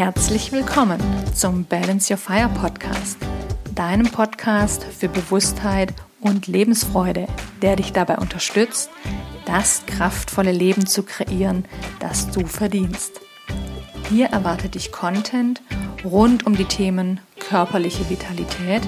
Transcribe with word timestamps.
Herzlich 0.00 0.50
willkommen 0.50 0.98
zum 1.34 1.66
Balance 1.66 2.10
Your 2.10 2.16
Fire 2.16 2.48
Podcast, 2.48 3.18
deinem 3.74 4.10
Podcast 4.10 4.82
für 4.82 5.10
Bewusstheit 5.10 5.92
und 6.22 6.46
Lebensfreude, 6.46 7.26
der 7.60 7.76
dich 7.76 7.92
dabei 7.92 8.16
unterstützt, 8.16 8.88
das 9.44 9.84
kraftvolle 9.84 10.52
Leben 10.52 10.86
zu 10.86 11.02
kreieren, 11.02 11.66
das 11.98 12.30
du 12.30 12.46
verdienst. 12.46 13.20
Hier 14.08 14.28
erwartet 14.28 14.74
dich 14.74 14.90
Content 14.90 15.60
rund 16.02 16.46
um 16.46 16.56
die 16.56 16.64
Themen 16.64 17.20
körperliche 17.38 18.08
Vitalität, 18.08 18.80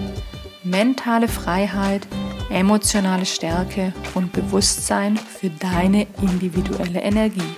mentale 0.65 1.29
Freiheit, 1.29 2.09
emotionale 2.49 3.27
Stärke 3.27 3.93
und 4.15 4.33
Bewusstsein 4.33 5.19
für 5.19 5.51
deine 5.51 6.07
individuelle 6.23 7.03
Energie. 7.03 7.55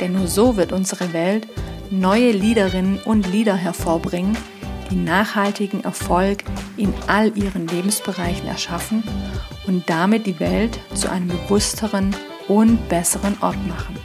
Denn 0.00 0.12
nur 0.12 0.26
so 0.26 0.58
wird 0.58 0.72
unsere 0.72 1.14
Welt 1.14 1.48
neue 1.92 2.32
Leaderinnen 2.32 2.98
und 3.04 3.30
Leader 3.30 3.54
hervorbringen, 3.54 4.36
die 4.90 4.96
nachhaltigen 4.96 5.84
Erfolg 5.84 6.42
in 6.76 6.92
all 7.06 7.36
ihren 7.36 7.68
Lebensbereichen 7.68 8.46
erschaffen 8.46 9.04
und 9.66 9.88
damit 9.88 10.26
die 10.26 10.40
Welt 10.40 10.78
zu 10.94 11.10
einem 11.10 11.28
bewussteren 11.28 12.16
und 12.48 12.88
besseren 12.88 13.36
Ort 13.40 13.66
machen. 13.68 13.96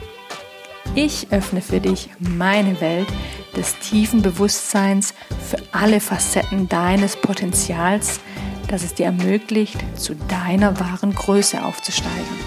Ich 0.94 1.28
öffne 1.30 1.60
für 1.60 1.80
dich 1.80 2.10
meine 2.18 2.80
Welt 2.80 3.08
des 3.56 3.78
tiefen 3.78 4.22
Bewusstseins 4.22 5.14
für 5.48 5.58
alle 5.72 6.00
Facetten 6.00 6.68
deines 6.68 7.16
Potenzials, 7.16 8.20
das 8.68 8.84
es 8.84 8.94
dir 8.94 9.06
ermöglicht, 9.06 9.78
zu 9.96 10.14
deiner 10.14 10.78
wahren 10.78 11.14
Größe 11.14 11.62
aufzusteigen. 11.62 12.38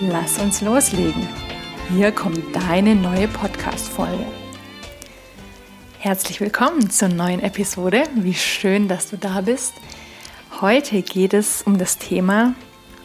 Lass 0.00 0.38
uns 0.38 0.60
loslegen. 0.60 1.28
Hier 1.94 2.12
kommt 2.12 2.40
deine 2.54 2.94
neue 2.94 3.28
Podcast-Folge. 3.28 4.41
Herzlich 6.02 6.40
willkommen 6.40 6.90
zur 6.90 7.10
neuen 7.10 7.40
Episode. 7.40 8.02
Wie 8.16 8.34
schön, 8.34 8.88
dass 8.88 9.08
du 9.08 9.16
da 9.16 9.40
bist. 9.40 9.72
Heute 10.60 11.00
geht 11.00 11.32
es 11.32 11.62
um 11.62 11.78
das 11.78 11.96
Thema 11.96 12.56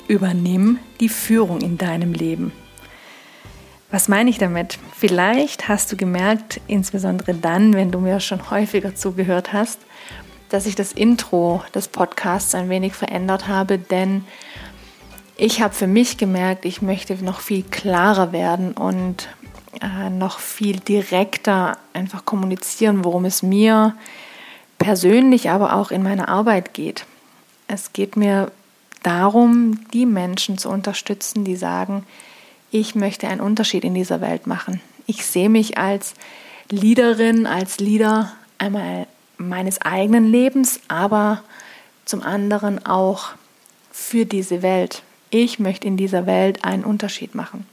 Übernimm 0.07 0.79
die 0.99 1.07
Führung 1.07 1.61
in 1.61 1.77
deinem 1.77 2.13
Leben. 2.13 2.51
Was 3.91 4.07
meine 4.07 4.31
ich 4.31 4.39
damit? 4.39 4.79
Vielleicht 4.95 5.67
hast 5.67 5.91
du 5.91 5.95
gemerkt, 5.95 6.59
insbesondere 6.65 7.35
dann, 7.35 7.75
wenn 7.75 7.91
du 7.91 7.99
mir 7.99 8.19
schon 8.19 8.49
häufiger 8.49 8.95
zugehört 8.95 9.53
hast, 9.53 9.79
dass 10.49 10.65
ich 10.65 10.73
das 10.73 10.91
Intro 10.91 11.61
des 11.75 11.89
Podcasts 11.89 12.55
ein 12.55 12.67
wenig 12.67 12.93
verändert 12.95 13.47
habe, 13.47 13.77
denn 13.77 14.25
ich 15.35 15.61
habe 15.61 15.75
für 15.75 15.85
mich 15.85 16.17
gemerkt, 16.17 16.65
ich 16.65 16.81
möchte 16.81 17.13
noch 17.23 17.41
viel 17.41 17.61
klarer 17.61 18.31
werden 18.31 18.71
und 18.71 19.29
äh, 19.81 20.09
noch 20.09 20.39
viel 20.39 20.79
direkter 20.79 21.77
einfach 21.93 22.25
kommunizieren, 22.25 23.03
worum 23.03 23.25
es 23.25 23.43
mir 23.43 23.95
persönlich, 24.77 25.49
aber 25.49 25.73
auch 25.75 25.91
in 25.91 26.03
meiner 26.03 26.29
Arbeit 26.29 26.73
geht. 26.73 27.05
Es 27.67 27.93
geht 27.93 28.15
mir 28.15 28.51
darum, 29.03 29.79
die 29.93 30.05
Menschen 30.05 30.57
zu 30.57 30.69
unterstützen, 30.69 31.43
die 31.43 31.55
sagen, 31.55 32.05
ich 32.71 32.95
möchte 32.95 33.27
einen 33.27 33.41
Unterschied 33.41 33.83
in 33.83 33.93
dieser 33.93 34.21
Welt 34.21 34.47
machen. 34.47 34.81
Ich 35.05 35.25
sehe 35.25 35.49
mich 35.49 35.77
als 35.77 36.13
Leaderin, 36.69 37.45
als 37.45 37.79
Leader 37.79 38.33
einmal 38.57 39.07
meines 39.37 39.81
eigenen 39.81 40.25
Lebens, 40.25 40.79
aber 40.87 41.43
zum 42.05 42.21
anderen 42.23 42.85
auch 42.85 43.29
für 43.91 44.25
diese 44.25 44.61
Welt. 44.61 45.03
Ich 45.29 45.59
möchte 45.59 45.87
in 45.87 45.97
dieser 45.97 46.25
Welt 46.25 46.63
einen 46.63 46.83
Unterschied 46.83 47.35
machen. 47.35 47.65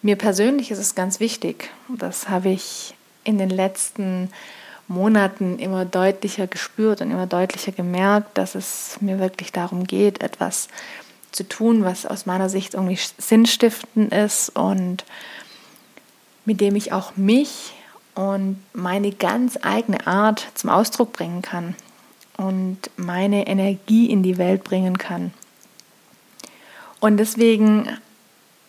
Mir 0.00 0.16
persönlich 0.16 0.70
ist 0.70 0.78
es 0.78 0.94
ganz 0.94 1.18
wichtig, 1.18 1.70
das 1.88 2.28
habe 2.28 2.50
ich 2.50 2.94
in 3.24 3.38
den 3.38 3.50
letzten 3.50 4.30
Monaten 4.86 5.58
immer 5.58 5.84
deutlicher 5.84 6.46
gespürt 6.46 7.00
und 7.00 7.10
immer 7.10 7.26
deutlicher 7.26 7.72
gemerkt, 7.72 8.38
dass 8.38 8.54
es 8.54 8.98
mir 9.00 9.18
wirklich 9.18 9.52
darum 9.52 9.84
geht, 9.84 10.22
etwas 10.22 10.68
zu 11.32 11.46
tun, 11.46 11.84
was 11.84 12.06
aus 12.06 12.26
meiner 12.26 12.48
Sicht 12.48 12.74
irgendwie 12.74 12.98
sinnstiftend 13.18 14.14
ist 14.14 14.50
und 14.50 15.04
mit 16.44 16.60
dem 16.60 16.76
ich 16.76 16.92
auch 16.92 17.16
mich 17.16 17.74
und 18.14 18.58
meine 18.72 19.12
ganz 19.12 19.58
eigene 19.62 20.06
Art 20.06 20.46
zum 20.54 20.70
Ausdruck 20.70 21.12
bringen 21.12 21.42
kann 21.42 21.74
und 22.36 22.78
meine 22.96 23.46
Energie 23.46 24.10
in 24.10 24.22
die 24.22 24.38
Welt 24.38 24.64
bringen 24.64 24.96
kann. 24.96 25.32
Und 27.00 27.18
deswegen 27.18 27.98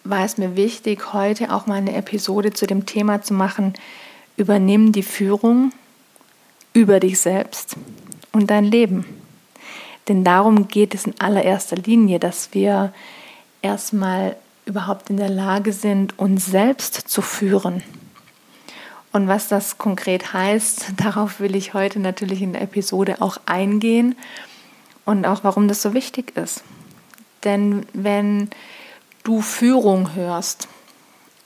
war 0.09 0.25
es 0.25 0.37
mir 0.37 0.55
wichtig, 0.55 1.13
heute 1.13 1.53
auch 1.53 1.67
mal 1.67 1.75
eine 1.75 1.95
Episode 1.95 2.51
zu 2.51 2.65
dem 2.65 2.85
Thema 2.85 3.21
zu 3.21 3.33
machen, 3.33 3.73
übernimm 4.37 4.91
die 4.91 5.03
Führung 5.03 5.71
über 6.73 6.99
dich 6.99 7.19
selbst 7.19 7.75
und 8.31 8.49
dein 8.49 8.65
Leben. 8.65 9.05
Denn 10.07 10.23
darum 10.23 10.67
geht 10.67 10.95
es 10.95 11.05
in 11.05 11.19
allererster 11.19 11.75
Linie, 11.75 12.19
dass 12.19 12.53
wir 12.53 12.93
erstmal 13.61 14.35
überhaupt 14.65 15.09
in 15.09 15.17
der 15.17 15.29
Lage 15.29 15.73
sind, 15.73 16.17
uns 16.17 16.45
selbst 16.45 16.95
zu 17.07 17.21
führen. 17.21 17.83
Und 19.11 19.27
was 19.27 19.47
das 19.47 19.77
konkret 19.77 20.33
heißt, 20.33 20.93
darauf 20.97 21.39
will 21.39 21.55
ich 21.55 21.73
heute 21.73 21.99
natürlich 21.99 22.41
in 22.41 22.53
der 22.53 22.61
Episode 22.61 23.21
auch 23.21 23.37
eingehen 23.45 24.15
und 25.05 25.25
auch 25.25 25.43
warum 25.43 25.67
das 25.67 25.81
so 25.81 25.93
wichtig 25.93 26.35
ist. 26.35 26.63
Denn 27.43 27.85
wenn 27.93 28.49
du 29.23 29.41
Führung 29.41 30.15
hörst, 30.15 30.67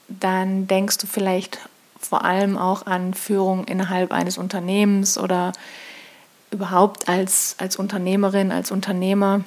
dann 0.08 0.68
denkst 0.68 0.98
du 0.98 1.08
vielleicht 1.08 1.60
vor 2.00 2.26
allem 2.26 2.58
auch 2.58 2.86
an 2.86 3.14
Führung 3.14 3.66
innerhalb 3.66 4.12
eines 4.12 4.38
Unternehmens 4.38 5.18
oder 5.18 5.54
überhaupt 6.52 7.10
als, 7.10 7.56
als 7.58 7.78
Unternehmerin, 7.78 8.52
als 8.52 8.72
Unternehmer. 8.72 9.42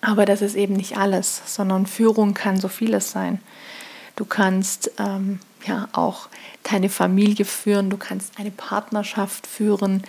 Aber 0.00 0.26
das 0.26 0.42
ist 0.42 0.54
eben 0.54 0.74
nicht 0.74 0.96
alles, 0.96 1.42
sondern 1.46 1.86
Führung 1.86 2.34
kann 2.34 2.60
so 2.60 2.68
vieles 2.68 3.10
sein. 3.10 3.40
Du 4.16 4.24
kannst 4.24 4.92
ähm, 4.98 5.40
ja 5.66 5.88
auch 5.92 6.28
deine 6.62 6.88
Familie 6.88 7.44
führen, 7.44 7.90
du 7.90 7.96
kannst 7.96 8.38
eine 8.38 8.50
Partnerschaft 8.50 9.46
führen. 9.46 10.02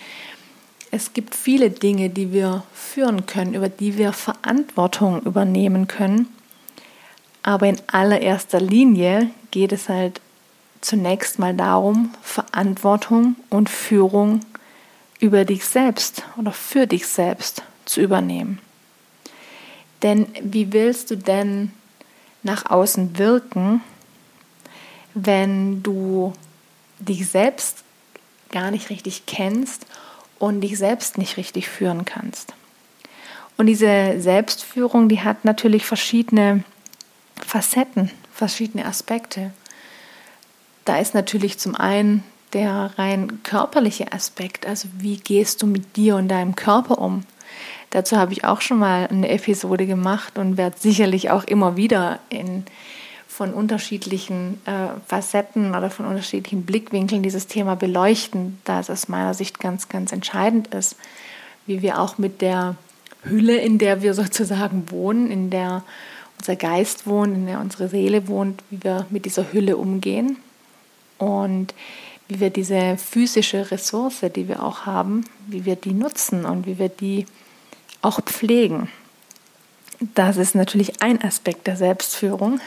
Es 0.92 1.14
gibt 1.14 1.34
viele 1.34 1.72
Dinge, 1.72 2.10
die 2.10 2.32
wir 2.32 2.64
führen 2.74 3.26
können, 3.26 3.54
über 3.54 3.70
die 3.70 3.98
wir 3.98 4.14
Verantwortung 4.14 5.22
übernehmen 5.24 5.88
können. 5.88 6.28
Aber 7.48 7.68
in 7.68 7.80
allererster 7.86 8.60
Linie 8.60 9.30
geht 9.52 9.72
es 9.72 9.88
halt 9.88 10.20
zunächst 10.82 11.38
mal 11.38 11.54
darum, 11.54 12.12
Verantwortung 12.24 13.36
und 13.52 13.70
Führung 13.70 14.40
über 15.20 15.46
dich 15.46 15.64
selbst 15.64 16.24
oder 16.38 16.52
für 16.52 16.88
dich 16.88 17.06
selbst 17.06 17.62
zu 17.86 18.02
übernehmen. 18.02 18.60
Denn 20.02 20.26
wie 20.42 20.74
willst 20.74 21.12
du 21.12 21.18
denn 21.18 21.72
nach 22.42 22.66
außen 22.66 23.20
wirken, 23.20 23.82
wenn 25.14 25.84
du 25.84 26.34
dich 26.98 27.28
selbst 27.28 27.84
gar 28.50 28.72
nicht 28.72 28.90
richtig 28.90 29.28
kennst 29.28 29.86
und 30.40 30.62
dich 30.62 30.80
selbst 30.80 31.20
nicht 31.20 31.38
richtig 31.38 31.70
führen 31.70 32.06
kannst? 32.06 32.56
Und 33.56 33.68
diese 33.68 34.20
Selbstführung, 34.20 35.10
die 35.10 35.22
hat 35.22 35.46
natürlich 35.46 35.86
verschiedene 35.86 36.64
Facetten, 37.56 38.12
verschiedene 38.34 38.86
Aspekte. 38.86 39.54
Da 40.84 40.98
ist 40.98 41.14
natürlich 41.14 41.58
zum 41.58 41.74
einen 41.74 42.22
der 42.52 42.92
rein 42.98 43.44
körperliche 43.44 44.12
Aspekt, 44.12 44.66
also 44.66 44.90
wie 44.98 45.16
gehst 45.16 45.62
du 45.62 45.66
mit 45.66 45.96
dir 45.96 46.18
und 46.18 46.28
deinem 46.28 46.58
Körper 46.58 46.98
um? 46.98 47.24
Dazu 47.92 48.18
habe 48.18 48.34
ich 48.34 48.44
auch 48.44 48.60
schon 48.60 48.80
mal 48.80 49.08
eine 49.08 49.30
Episode 49.30 49.86
gemacht 49.86 50.38
und 50.38 50.58
werde 50.58 50.76
sicherlich 50.78 51.30
auch 51.30 51.46
immer 51.46 51.78
wieder 51.78 52.20
in, 52.28 52.66
von 53.26 53.54
unterschiedlichen 53.54 54.60
äh, 54.66 54.90
Facetten 55.08 55.76
oder 55.76 55.90
von 55.90 56.08
unterschiedlichen 56.08 56.66
Blickwinkeln 56.66 57.24
dieses 57.24 57.48
Thema 57.48 57.78
beleuchten, 57.78 58.60
da 58.66 58.82
es 58.82 58.90
aus 58.90 59.08
meiner 59.08 59.34
Sicht 59.34 59.62
ganz, 59.62 59.88
ganz 59.88 60.12
entscheidend 60.12 60.74
ist, 60.74 60.98
wie 61.68 61.82
wir 61.82 62.02
auch 62.02 62.18
mit 62.18 62.42
der 62.42 62.76
Hülle, 63.24 63.56
in 63.56 63.78
der 63.78 64.02
wir 64.02 64.14
sozusagen 64.14 64.92
wohnen, 64.92 65.32
in 65.32 65.50
der 65.52 65.84
unser 66.40 66.56
Geist 66.56 67.08
wohnt, 67.08 67.36
in 67.36 67.46
der 67.48 67.60
unsere 67.60 67.90
Seele 67.90 68.28
wohnt, 68.28 68.64
wie 68.70 68.84
wir 68.84 69.06
mit 69.10 69.26
dieser 69.26 69.52
Hülle 69.52 69.78
umgehen 69.78 70.38
und 71.18 71.74
wie 72.28 72.40
wir 72.40 72.50
diese 72.50 72.98
physische 72.98 73.72
Ressource, 73.72 74.26
die 74.36 74.48
wir 74.48 74.64
auch 74.64 74.86
haben, 74.86 75.26
wie 75.48 75.66
wir 75.66 75.76
die 75.76 75.94
nutzen 75.94 76.46
und 76.46 76.66
wie 76.66 76.80
wir 76.80 76.90
die 76.90 77.26
auch 78.02 78.22
pflegen. 78.22 78.90
Das 80.14 80.38
ist 80.38 80.56
natürlich 80.56 81.02
ein 81.02 81.24
Aspekt 81.24 81.68
der 81.68 81.78
Selbstführung, 81.78 82.60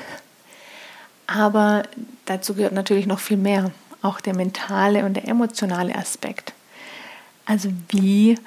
aber 1.26 1.82
dazu 2.24 2.54
gehört 2.54 2.72
natürlich 2.72 3.06
noch 3.06 3.18
viel 3.18 3.36
mehr, 3.36 3.70
auch 4.00 4.20
der 4.20 4.34
mentale 4.34 5.04
und 5.04 5.14
der 5.14 5.28
emotionale 5.28 5.94
Aspekt. 5.94 6.54
Also 7.44 7.70
wie 7.88 8.38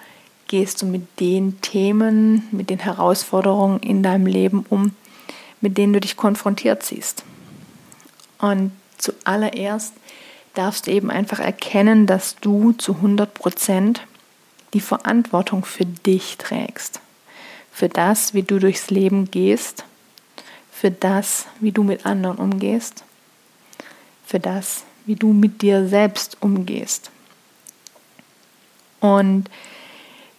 gehst 0.47 0.81
du 0.81 0.85
mit 0.85 1.19
den 1.19 1.61
Themen, 1.61 2.47
mit 2.51 2.69
den 2.69 2.79
Herausforderungen 2.79 3.79
in 3.79 4.03
deinem 4.03 4.25
Leben 4.25 4.65
um, 4.69 4.93
mit 5.61 5.77
denen 5.77 5.93
du 5.93 5.99
dich 5.99 6.17
konfrontiert 6.17 6.83
siehst. 6.83 7.23
Und 8.39 8.71
zuallererst 8.97 9.93
darfst 10.53 10.87
du 10.87 10.91
eben 10.91 11.09
einfach 11.09 11.39
erkennen, 11.39 12.07
dass 12.07 12.35
du 12.37 12.73
zu 12.73 12.95
100 12.95 13.33
Prozent 13.33 14.01
die 14.73 14.81
Verantwortung 14.81 15.63
für 15.63 15.85
dich 15.85 16.37
trägst. 16.37 16.99
Für 17.71 17.89
das, 17.89 18.33
wie 18.33 18.43
du 18.43 18.59
durchs 18.59 18.89
Leben 18.89 19.29
gehst. 19.31 19.85
Für 20.71 20.91
das, 20.91 21.45
wie 21.59 21.71
du 21.71 21.83
mit 21.83 22.05
anderen 22.05 22.37
umgehst. 22.37 23.03
Für 24.25 24.39
das, 24.39 24.83
wie 25.05 25.15
du 25.15 25.33
mit 25.33 25.61
dir 25.61 25.87
selbst 25.87 26.37
umgehst. 26.41 27.11
Und 28.99 29.49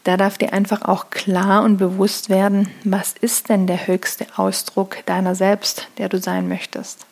da 0.04 0.16
darf 0.16 0.36
dir 0.36 0.52
einfach 0.52 0.82
auch 0.82 1.10
klar 1.10 1.62
und 1.62 1.76
bewusst 1.76 2.28
werden, 2.28 2.68
was 2.84 3.14
ist 3.20 3.48
denn 3.48 3.66
der 3.66 3.86
höchste 3.86 4.26
Ausdruck 4.36 4.98
deiner 5.06 5.34
selbst, 5.34 5.88
der 5.98 6.08
du 6.08 6.18
sein 6.18 6.48
möchtest. 6.48 7.06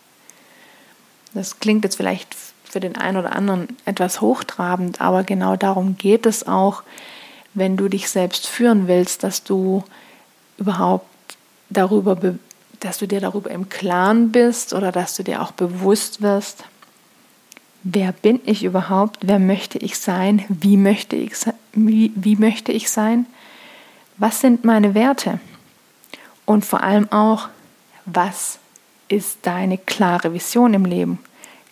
Das 1.35 1.61
klingt 1.61 1.85
jetzt 1.85 1.97
vielleicht 1.97 2.35
für 2.65 2.81
den 2.81 2.97
einen 2.97 3.17
oder 3.17 3.35
anderen 3.35 3.69
etwas 3.85 4.21
hochtrabend, 4.21 5.01
aber 5.01 5.23
genau 5.23 5.57
darum 5.57 5.97
geht 5.97 6.27
es 6.27 6.47
auch, 6.47 6.83
wenn 7.55 7.77
du 7.77 7.89
dich 7.89 8.09
selbst 8.09 8.47
führen 8.47 8.89
willst, 8.89 9.23
dass 9.23 9.45
du 9.45 9.85
überhaupt 10.57 11.07
darüber, 11.69 12.17
dass 12.81 12.99
du 12.99 13.07
dir 13.07 13.21
darüber 13.21 13.51
im 13.51 13.69
Klaren 13.69 14.33
bist 14.33 14.73
oder 14.73 14.93
dass 14.93 15.15
du 15.17 15.23
dir 15.23 15.43
auch 15.43 15.53
bewusst 15.53 16.23
wirst, 16.23 16.65
wer 17.83 18.13
bin 18.13 18.41
ich 18.45 18.65
überhaupt, 18.65 19.19
wer 19.23 19.39
möchte 19.39 19.79
ich 19.79 19.99
sein, 19.99 20.45
wie 20.49 20.77
möchte 20.77 21.17
ich, 21.17 21.33
wie, 21.73 22.13
wie 22.15 22.37
möchte 22.37 22.73
ich 22.73 22.91
sein, 22.91 23.27
was 24.17 24.41
sind 24.41 24.65
meine 24.65 24.95
Werte 24.95 25.41
und 26.45 26.65
vor 26.65 26.83
allem 26.83 27.11
auch, 27.11 27.49
was 28.07 28.59
ist 29.09 29.39
deine 29.43 29.79
klare 29.79 30.33
Vision 30.33 30.75
im 30.75 30.85
Leben, 30.85 31.19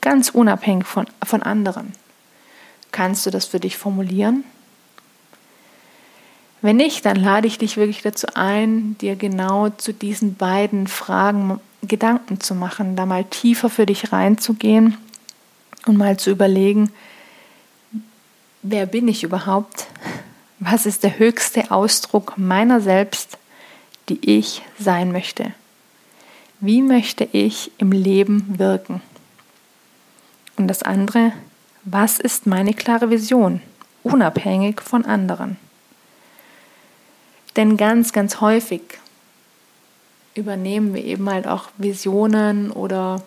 ganz 0.01 0.31
unabhängig 0.31 0.87
von, 0.87 1.07
von 1.25 1.43
anderen. 1.43 1.93
Kannst 2.91 3.27
du 3.27 3.31
das 3.31 3.47
für 3.47 3.61
dich 3.61 3.77
formulieren? 3.77 4.45
Wenn 6.61 6.77
nicht, 6.77 7.05
dann 7.05 7.17
lade 7.17 7.47
ich 7.47 7.59
dich 7.59 7.77
wirklich 7.77 8.03
dazu 8.03 8.27
ein, 8.35 8.97
dir 8.99 9.15
genau 9.15 9.69
zu 9.71 9.93
diesen 9.93 10.35
beiden 10.35 10.89
Fragen 10.89 11.61
Gedanken 11.83 12.41
zu 12.41 12.55
machen, 12.55 12.97
da 12.97 13.07
mal 13.07 13.25
tiefer 13.25 13.71
für 13.71 13.87
dich 13.87 14.13
reinzugehen 14.13 14.97
und 15.87 15.97
mal 15.97 16.17
zu 16.17 16.31
überlegen, 16.31 16.91
wer 18.63 18.87
bin 18.87 19.09
ich 19.09 19.23
überhaupt? 19.23 19.87
Was 20.61 20.87
ist 20.87 21.05
der 21.05 21.19
höchste 21.19 21.71
Ausdruck 21.71 22.37
meiner 22.37 22.81
selbst, 22.81 23.39
die 24.09 24.19
ich 24.39 24.63
sein 24.79 25.13
möchte? 25.13 25.53
Wie 26.61 26.83
möchte 26.83 27.29
ich 27.31 27.71
im 27.79 27.93
Leben 27.93 28.59
wirken? 28.59 29.01
Und 30.57 30.67
das 30.67 30.83
andere, 30.83 31.33
was 31.85 32.19
ist 32.19 32.47
meine 32.47 32.75
klare 32.75 33.11
Vision, 33.11 33.61
unabhängig 34.03 34.81
von 34.81 35.05
anderen? 35.05 35.57
Denn 37.55 37.77
ganz, 37.77 38.13
ganz 38.13 38.41
häufig 38.41 38.83
übernehmen 40.35 40.95
wir 40.95 41.05
eben 41.05 41.29
halt 41.31 41.47
auch 41.47 41.69
Visionen 41.77 42.71
oder 42.71 43.23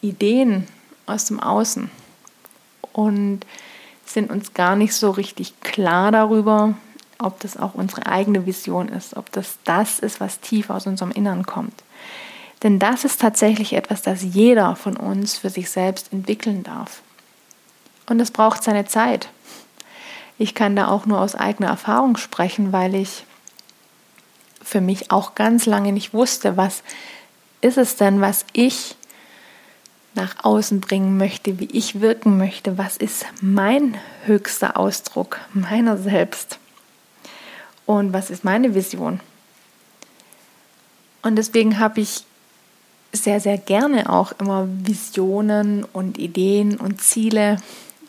Ideen 0.00 0.66
aus 1.06 1.26
dem 1.26 1.40
Außen 1.40 1.90
und 2.92 3.40
sind 4.14 4.30
uns 4.30 4.54
gar 4.54 4.76
nicht 4.76 4.94
so 4.94 5.10
richtig 5.10 5.60
klar 5.60 6.10
darüber, 6.12 6.74
ob 7.18 7.40
das 7.40 7.56
auch 7.56 7.74
unsere 7.74 8.06
eigene 8.06 8.46
Vision 8.46 8.88
ist, 8.88 9.16
ob 9.16 9.30
das 9.32 9.58
das 9.64 9.98
ist, 9.98 10.20
was 10.20 10.40
tief 10.40 10.70
aus 10.70 10.86
unserem 10.86 11.10
Innern 11.10 11.44
kommt. 11.44 11.82
Denn 12.62 12.78
das 12.78 13.04
ist 13.04 13.20
tatsächlich 13.20 13.74
etwas, 13.74 14.02
das 14.02 14.22
jeder 14.22 14.76
von 14.76 14.96
uns 14.96 15.36
für 15.36 15.50
sich 15.50 15.68
selbst 15.68 16.12
entwickeln 16.12 16.62
darf. 16.62 17.02
Und 18.06 18.20
es 18.20 18.30
braucht 18.30 18.62
seine 18.62 18.86
Zeit. 18.86 19.28
Ich 20.38 20.54
kann 20.54 20.74
da 20.74 20.88
auch 20.88 21.06
nur 21.06 21.20
aus 21.20 21.34
eigener 21.34 21.68
Erfahrung 21.68 22.16
sprechen, 22.16 22.72
weil 22.72 22.94
ich 22.94 23.24
für 24.62 24.80
mich 24.80 25.10
auch 25.10 25.34
ganz 25.34 25.66
lange 25.66 25.92
nicht 25.92 26.14
wusste, 26.14 26.56
was 26.56 26.82
ist 27.60 27.78
es 27.78 27.96
denn, 27.96 28.20
was 28.20 28.46
ich 28.52 28.96
nach 30.14 30.44
außen 30.44 30.80
bringen 30.80 31.18
möchte, 31.18 31.58
wie 31.58 31.68
ich 31.72 32.00
wirken 32.00 32.38
möchte, 32.38 32.78
was 32.78 32.96
ist 32.96 33.26
mein 33.40 33.96
höchster 34.24 34.78
Ausdruck 34.78 35.40
meiner 35.52 35.96
selbst 35.96 36.58
und 37.86 38.12
was 38.12 38.30
ist 38.30 38.44
meine 38.44 38.74
Vision. 38.74 39.20
Und 41.22 41.36
deswegen 41.36 41.78
habe 41.78 42.00
ich 42.00 42.24
sehr, 43.12 43.40
sehr 43.40 43.58
gerne 43.58 44.10
auch 44.10 44.32
immer 44.38 44.68
Visionen 44.68 45.84
und 45.84 46.18
Ideen 46.18 46.76
und 46.76 47.00
Ziele 47.00 47.58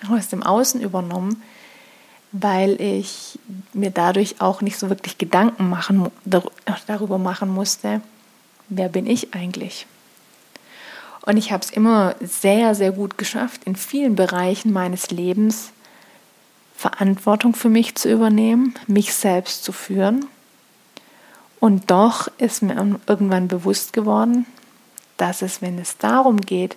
aus 0.10 0.28
dem 0.30 0.44
Außen 0.44 0.82
übernommen, 0.82 1.42
weil 2.32 2.80
ich 2.82 3.40
mir 3.74 3.92
dadurch 3.92 4.42
auch 4.42 4.62
nicht 4.62 4.78
so 4.78 4.90
wirklich 4.90 5.18
Gedanken 5.18 5.70
machen, 5.70 6.12
darüber 6.88 7.18
machen 7.18 7.50
musste, 7.50 8.02
wer 8.68 8.90
bin 8.90 9.08
ich 9.08 9.34
eigentlich. 9.34 9.88
Und 11.26 11.38
ich 11.38 11.52
habe 11.52 11.64
es 11.64 11.72
immer 11.72 12.16
sehr, 12.22 12.76
sehr 12.76 12.92
gut 12.92 13.18
geschafft, 13.18 13.64
in 13.66 13.76
vielen 13.76 14.16
Bereichen 14.16 14.72
meines 14.72 15.10
Lebens 15.10 15.72
Verantwortung 16.76 17.56
für 17.56 17.70
mich 17.70 17.96
zu 17.96 18.12
übernehmen, 18.12 18.76
mich 18.86 19.14
selbst 19.14 19.64
zu 19.64 19.72
führen. 19.72 20.26
Und 21.60 21.90
doch 21.90 22.28
ist 22.38 22.62
mir 22.62 22.76
irgendwann 23.08 23.48
bewusst 23.48 23.94
geworden, 23.94 24.46
dass 25.18 25.42
es, 25.42 25.62
wenn 25.62 25.80
es 25.80 25.98
darum 25.98 26.42
geht, 26.42 26.76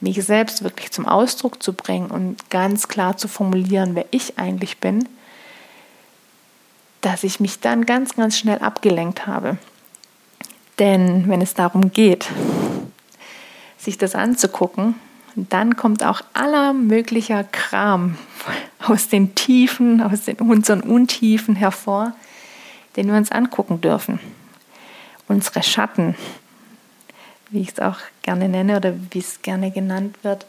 mich 0.00 0.22
selbst 0.24 0.64
wirklich 0.64 0.90
zum 0.90 1.06
Ausdruck 1.06 1.62
zu 1.62 1.72
bringen 1.72 2.10
und 2.10 2.50
ganz 2.50 2.88
klar 2.88 3.16
zu 3.16 3.28
formulieren, 3.28 3.94
wer 3.94 4.06
ich 4.10 4.38
eigentlich 4.38 4.78
bin, 4.78 5.08
dass 7.00 7.22
ich 7.22 7.38
mich 7.38 7.60
dann 7.60 7.84
ganz, 7.86 8.16
ganz 8.16 8.38
schnell 8.38 8.58
abgelenkt 8.58 9.26
habe. 9.26 9.58
Denn 10.78 11.28
wenn 11.28 11.42
es 11.42 11.54
darum 11.54 11.92
geht, 11.92 12.26
sich 13.84 13.98
das 13.98 14.14
anzugucken, 14.14 14.94
dann 15.36 15.76
kommt 15.76 16.04
auch 16.04 16.20
aller 16.32 16.72
möglicher 16.72 17.44
Kram 17.44 18.16
aus 18.78 19.08
den 19.08 19.34
Tiefen, 19.34 20.00
aus 20.00 20.22
den, 20.24 20.36
unseren 20.36 20.80
Untiefen 20.80 21.56
hervor, 21.56 22.12
den 22.96 23.08
wir 23.08 23.16
uns 23.16 23.32
angucken 23.32 23.80
dürfen. 23.80 24.20
Unsere 25.26 25.62
Schatten, 25.62 26.14
wie 27.50 27.62
ich 27.62 27.70
es 27.70 27.78
auch 27.80 27.98
gerne 28.22 28.48
nenne 28.48 28.76
oder 28.76 28.94
wie 29.10 29.18
es 29.18 29.42
gerne 29.42 29.70
genannt 29.70 30.16
wird. 30.22 30.46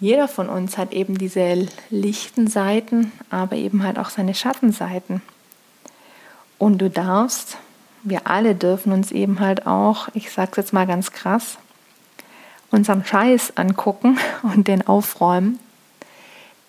Jeder 0.00 0.28
von 0.28 0.48
uns 0.48 0.78
hat 0.78 0.92
eben 0.92 1.18
diese 1.18 1.66
lichten 1.90 2.46
Seiten, 2.46 3.12
aber 3.30 3.56
eben 3.56 3.82
halt 3.82 3.98
auch 3.98 4.10
seine 4.10 4.34
Schattenseiten. 4.34 5.22
Und 6.56 6.78
du 6.78 6.88
darfst, 6.88 7.58
wir 8.04 8.28
alle 8.28 8.54
dürfen 8.54 8.92
uns 8.92 9.10
eben 9.10 9.40
halt 9.40 9.66
auch, 9.66 10.08
ich 10.14 10.30
sage 10.30 10.52
es 10.52 10.56
jetzt 10.56 10.72
mal 10.72 10.86
ganz 10.86 11.12
krass, 11.12 11.58
unseren 12.70 13.04
Scheiß 13.04 13.56
angucken 13.56 14.18
und 14.42 14.68
den 14.68 14.86
aufräumen, 14.86 15.58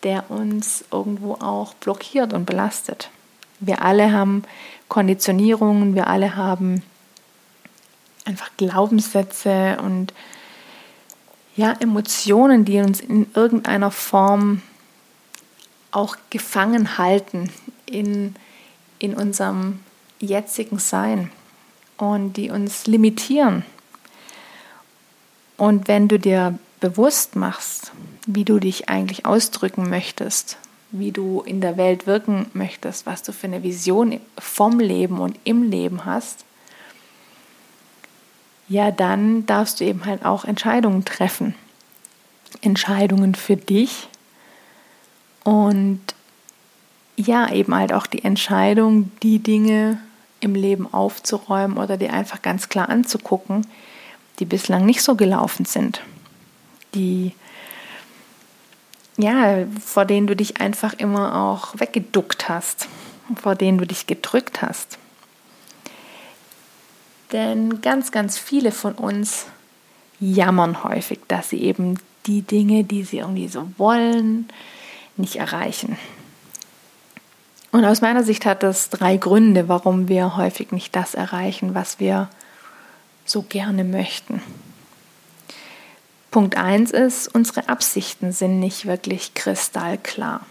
der 0.04 0.30
uns 0.32 0.86
irgendwo 0.92 1.34
auch 1.36 1.74
blockiert 1.76 2.34
und 2.34 2.46
belastet. 2.46 3.10
Wir 3.60 3.82
alle 3.82 4.14
haben 4.14 4.44
Konditionierungen, 4.88 5.96
wir 5.96 6.08
alle 6.08 6.36
haben 6.36 6.82
einfach 8.26 8.50
Glaubenssätze 8.58 9.78
und 9.82 10.14
ja, 11.56 11.74
Emotionen, 11.80 12.64
die 12.64 12.80
uns 12.80 13.02
in 13.02 13.28
irgendeiner 13.34 13.92
Form 13.92 14.62
auch 15.92 16.16
gefangen 16.30 16.98
halten 16.98 17.52
in, 17.86 18.36
in 19.00 19.14
unserem 19.14 19.80
jetzigen 20.20 20.80
Sein 20.80 21.32
und 21.98 22.34
die 22.34 22.50
uns 22.50 22.88
limitieren. 22.88 23.66
Und 25.60 25.90
wenn 25.90 26.08
du 26.08 26.18
dir 26.18 26.58
bewusst 26.80 27.36
machst, 27.36 27.92
wie 28.26 28.46
du 28.46 28.60
dich 28.60 28.88
eigentlich 28.88 29.26
ausdrücken 29.26 29.90
möchtest, 29.90 30.58
wie 30.92 31.12
du 31.12 31.42
in 31.42 31.60
der 31.60 31.76
Welt 31.76 32.08
wirken 32.08 32.48
möchtest, 32.54 33.06
was 33.06 33.24
du 33.24 33.34
für 33.34 33.48
eine 33.48 33.62
Vision 33.62 34.22
vom 34.38 34.80
Leben 34.80 35.20
und 35.20 35.38
im 35.44 35.70
Leben 35.70 36.06
hast, 36.06 36.46
ja, 38.70 38.90
dann 38.90 39.46
darfst 39.48 39.82
du 39.82 39.84
eben 39.84 40.06
halt 40.06 40.24
auch 40.24 40.46
Entscheidungen 40.46 41.04
treffen. 41.04 41.56
Entscheidungen 42.62 43.36
für 43.36 43.58
dich 43.58 44.08
und 45.44 46.00
ja, 47.18 47.52
eben 47.52 47.76
halt 47.76 47.92
auch 47.92 48.08
die 48.08 48.24
Entscheidung, 48.24 49.12
die 49.24 49.40
Dinge 49.40 50.00
im 50.40 50.56
Leben 50.56 50.92
aufzuräumen 50.92 51.78
oder 51.78 51.98
dir 51.98 52.14
einfach 52.14 52.42
ganz 52.42 52.70
klar 52.70 52.88
anzugucken, 52.88 53.68
die 54.40 54.46
bislang 54.46 54.86
nicht 54.86 55.02
so 55.02 55.16
gelaufen 55.16 55.66
sind, 55.66 56.02
die 56.96 57.34
ja, 59.18 59.66
vor 59.86 60.06
denen 60.06 60.28
du 60.28 60.36
dich 60.36 60.62
einfach 60.62 60.94
immer 60.94 61.36
auch 61.36 61.78
weggeduckt 61.78 62.48
hast, 62.48 62.88
vor 63.36 63.56
denen 63.56 63.78
du 63.78 63.86
dich 63.86 64.08
gedrückt 64.08 64.62
hast. 64.62 64.98
Denn 67.34 67.82
ganz, 67.82 68.12
ganz 68.12 68.38
viele 68.38 68.72
von 68.72 68.94
uns 68.94 69.46
jammern 70.22 70.86
häufig, 70.86 71.20
dass 71.28 71.50
sie 71.50 71.62
eben 71.62 72.00
die 72.28 72.42
Dinge, 72.44 72.86
die 72.86 73.04
sie 73.04 73.18
irgendwie 73.18 73.50
so 73.50 73.68
wollen, 73.78 74.48
nicht 75.18 75.36
erreichen. 75.36 75.98
Und 77.72 77.86
aus 77.86 78.02
meiner 78.02 78.24
Sicht 78.24 78.46
hat 78.46 78.64
das 78.64 78.90
drei 78.90 79.18
Gründe, 79.18 79.68
warum 79.68 80.08
wir 80.08 80.38
häufig 80.38 80.72
nicht 80.72 80.96
das 80.96 81.14
erreichen, 81.14 81.76
was 81.76 82.00
wir 82.00 82.30
so 83.30 83.44
gerne 83.44 83.84
möchten. 83.84 84.42
Punkt 86.32 86.58
1 86.58 86.92
ist, 86.92 87.28
unsere 87.28 87.70
Absichten 87.70 88.32
sind 88.32 88.60
nicht 88.60 88.86
wirklich 88.86 89.34
kristallklar. 89.34 90.46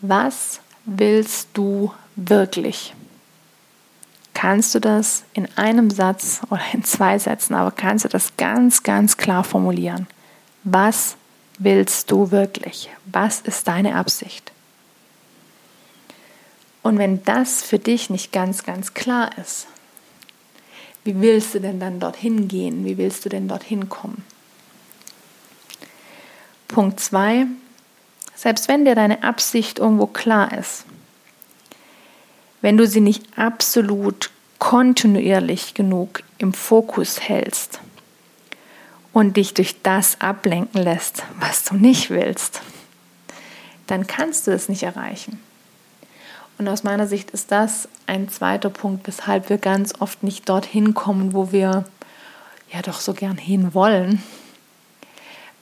Was 0.00 0.60
willst 0.84 1.48
du 1.54 1.92
wirklich? 2.16 2.94
Kannst 4.34 4.74
du 4.74 4.80
das 4.80 5.24
in 5.34 5.48
einem 5.56 5.90
Satz 5.90 6.40
oder 6.50 6.62
in 6.72 6.82
zwei 6.84 7.18
Sätzen, 7.18 7.54
aber 7.54 7.70
kannst 7.70 8.04
du 8.04 8.08
das 8.08 8.36
ganz, 8.36 8.82
ganz 8.82 9.16
klar 9.16 9.44
formulieren? 9.44 10.06
Was 10.64 11.16
willst 11.58 12.10
du 12.10 12.30
wirklich? 12.30 12.90
Was 13.04 13.40
ist 13.40 13.68
deine 13.68 13.94
Absicht? 13.96 14.50
Und 16.82 16.98
wenn 16.98 17.22
das 17.24 17.62
für 17.62 17.78
dich 17.78 18.08
nicht 18.08 18.32
ganz, 18.32 18.64
ganz 18.64 18.94
klar 18.94 19.36
ist, 19.38 19.66
wie 21.04 21.20
willst 21.20 21.54
du 21.54 21.60
denn 21.60 21.80
dann 21.80 22.00
dorthin 22.00 22.48
gehen? 22.48 22.84
Wie 22.84 22.98
willst 22.98 23.24
du 23.24 23.28
denn 23.28 23.48
dorthin 23.48 23.88
kommen? 23.88 24.24
Punkt 26.68 27.00
2. 27.00 27.46
Selbst 28.34 28.68
wenn 28.68 28.84
dir 28.84 28.94
deine 28.94 29.22
Absicht 29.22 29.78
irgendwo 29.78 30.06
klar 30.06 30.56
ist, 30.56 30.84
wenn 32.60 32.76
du 32.76 32.86
sie 32.86 33.00
nicht 33.00 33.24
absolut 33.36 34.30
kontinuierlich 34.58 35.74
genug 35.74 36.22
im 36.38 36.52
Fokus 36.52 37.20
hältst 37.20 37.80
und 39.12 39.36
dich 39.36 39.54
durch 39.54 39.82
das 39.82 40.20
ablenken 40.20 40.82
lässt, 40.82 41.24
was 41.38 41.64
du 41.64 41.74
nicht 41.74 42.10
willst, 42.10 42.62
dann 43.86 44.06
kannst 44.06 44.46
du 44.46 44.52
es 44.52 44.68
nicht 44.68 44.82
erreichen. 44.82 45.40
Und 46.60 46.68
aus 46.68 46.84
meiner 46.84 47.06
Sicht 47.06 47.30
ist 47.30 47.50
das 47.50 47.88
ein 48.06 48.28
zweiter 48.28 48.68
Punkt, 48.68 49.06
weshalb 49.06 49.48
wir 49.48 49.56
ganz 49.56 49.94
oft 49.98 50.22
nicht 50.22 50.46
dorthin 50.46 50.92
kommen, 50.92 51.32
wo 51.32 51.52
wir 51.52 51.86
ja 52.70 52.82
doch 52.82 53.00
so 53.00 53.14
gern 53.14 53.38
hin 53.38 53.72
wollen, 53.72 54.22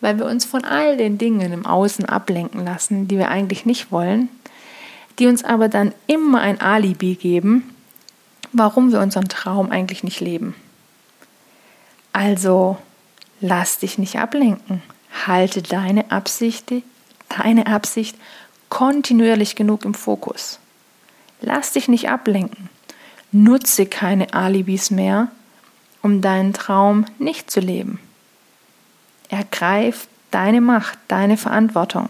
weil 0.01 0.19
wir 0.19 0.27
uns 0.27 0.45
von 0.45 0.65
all 0.65 0.97
den 0.97 1.17
Dingen 1.17 1.53
im 1.53 1.65
Außen 1.65 2.05
ablenken 2.05 2.65
lassen, 2.65 3.07
die 3.07 3.17
wir 3.17 3.29
eigentlich 3.29 3.65
nicht 3.65 3.93
wollen 3.93 4.29
die 5.19 5.27
uns 5.27 5.45
aber 5.45 5.69
dann 5.69 5.95
immer 6.07 6.41
ein 6.41 6.61
Alibi 6.61 7.15
geben, 7.15 7.75
warum 8.53 8.93
wir 8.93 9.01
unseren 9.01 9.29
Traum 9.29 9.71
eigentlich 9.71 10.05
nicht 10.05 10.21
leben. 10.21 10.55
Also 12.13 12.77
lass 13.41 13.79
dich 13.79 13.99
nicht 13.99 14.17
ablenken. 14.19 14.83
Halte 15.27 15.63
deine 15.63 16.11
Absicht, 16.11 16.73
deine 17.29 17.67
Absicht 17.67 18.17
kontinuierlich 18.69 19.57
genug 19.57 19.85
im 19.85 19.95
Fokus. 19.95 20.61
Lass 21.41 21.73
dich 21.73 21.89
nicht 21.89 22.09
ablenken. 22.09 22.69
Nutze 23.31 23.87
keine 23.87 24.33
Alibis 24.33 24.91
mehr, 24.91 25.29
um 26.03 26.21
deinen 26.21 26.53
Traum 26.53 27.05
nicht 27.19 27.51
zu 27.51 27.61
leben. 27.61 28.01
Ergreif 29.29 30.09
deine 30.31 30.61
Macht, 30.61 30.99
deine 31.09 31.37
Verantwortung. 31.37 32.09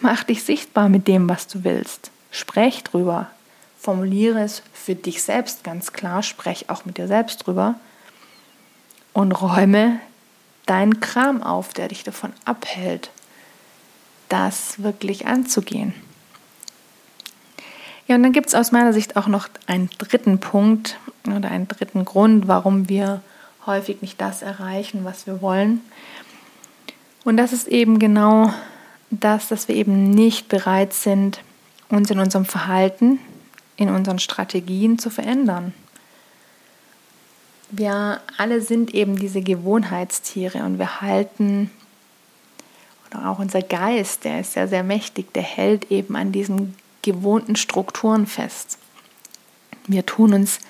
Mach 0.00 0.24
dich 0.24 0.42
sichtbar 0.42 0.88
mit 0.88 1.06
dem, 1.06 1.28
was 1.28 1.46
du 1.46 1.64
willst. 1.64 2.10
Sprech 2.30 2.82
drüber. 2.82 3.30
Formuliere 3.78 4.40
es 4.40 4.62
für 4.72 4.94
dich 4.94 5.22
selbst 5.22 5.64
ganz 5.64 5.92
klar. 5.92 6.22
Sprech 6.22 6.70
auch 6.70 6.84
mit 6.84 6.98
dir 6.98 7.06
selbst 7.06 7.46
drüber. 7.46 7.76
Und 9.12 9.32
räume 9.32 10.00
deinen 10.66 11.00
Kram 11.00 11.42
auf, 11.42 11.72
der 11.72 11.88
dich 11.88 12.02
davon 12.02 12.32
abhält, 12.44 13.10
das 14.28 14.82
wirklich 14.82 15.26
anzugehen. 15.26 15.94
Ja, 18.08 18.16
und 18.16 18.22
dann 18.22 18.32
gibt 18.32 18.48
es 18.48 18.54
aus 18.54 18.72
meiner 18.72 18.92
Sicht 18.92 19.16
auch 19.16 19.28
noch 19.28 19.48
einen 19.66 19.88
dritten 19.98 20.40
Punkt 20.40 20.98
oder 21.26 21.50
einen 21.50 21.68
dritten 21.68 22.04
Grund, 22.04 22.48
warum 22.48 22.88
wir 22.88 23.22
häufig 23.64 24.02
nicht 24.02 24.20
das 24.20 24.42
erreichen, 24.42 25.04
was 25.04 25.26
wir 25.26 25.40
wollen. 25.40 25.80
Und 27.24 27.36
das 27.36 27.52
ist 27.52 27.68
eben 27.68 27.98
genau 27.98 28.52
das, 29.10 29.48
dass 29.48 29.68
wir 29.68 29.76
eben 29.76 30.10
nicht 30.10 30.48
bereit 30.48 30.92
sind, 30.92 31.40
uns 31.88 32.10
in 32.10 32.18
unserem 32.18 32.44
Verhalten, 32.44 33.20
in 33.76 33.88
unseren 33.88 34.18
Strategien 34.18 34.98
zu 34.98 35.10
verändern. 35.10 35.72
Wir 37.70 38.20
alle 38.36 38.60
sind 38.60 38.92
eben 38.94 39.16
diese 39.16 39.40
Gewohnheitstiere 39.40 40.64
und 40.64 40.78
wir 40.78 41.00
halten, 41.00 41.70
oder 43.06 43.30
auch 43.30 43.38
unser 43.38 43.62
Geist, 43.62 44.24
der 44.24 44.40
ist 44.40 44.52
sehr, 44.52 44.68
sehr 44.68 44.82
mächtig, 44.82 45.32
der 45.32 45.42
hält 45.42 45.90
eben 45.90 46.16
an 46.16 46.32
diesen 46.32 46.74
gewohnten 47.02 47.56
Strukturen 47.56 48.26
fest. 48.26 48.78
Wir 49.86 50.06
tun 50.06 50.34
uns 50.34 50.60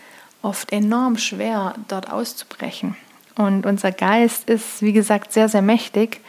oft 0.40 0.72
enorm 0.72 1.18
schwer, 1.18 1.74
dort 1.88 2.10
auszubrechen. 2.10 2.96
Und 3.36 3.64
unser 3.66 3.92
Geist 3.92 4.48
ist, 4.50 4.82
wie 4.82 4.92
gesagt, 4.92 5.32
sehr, 5.32 5.48
sehr 5.48 5.62
mächtig. 5.62 6.20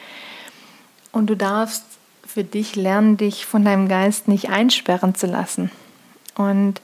Und 1.12 1.30
du 1.30 1.36
darfst 1.36 1.84
für 2.26 2.44
dich 2.44 2.76
lernen, 2.76 3.18
dich 3.18 3.46
von 3.46 3.66
deinem 3.66 3.88
Geist 3.88 4.28
nicht 4.28 4.50
einsperren 4.50 5.16
zu 5.16 5.28
lassen 5.28 5.72
und 6.36 6.82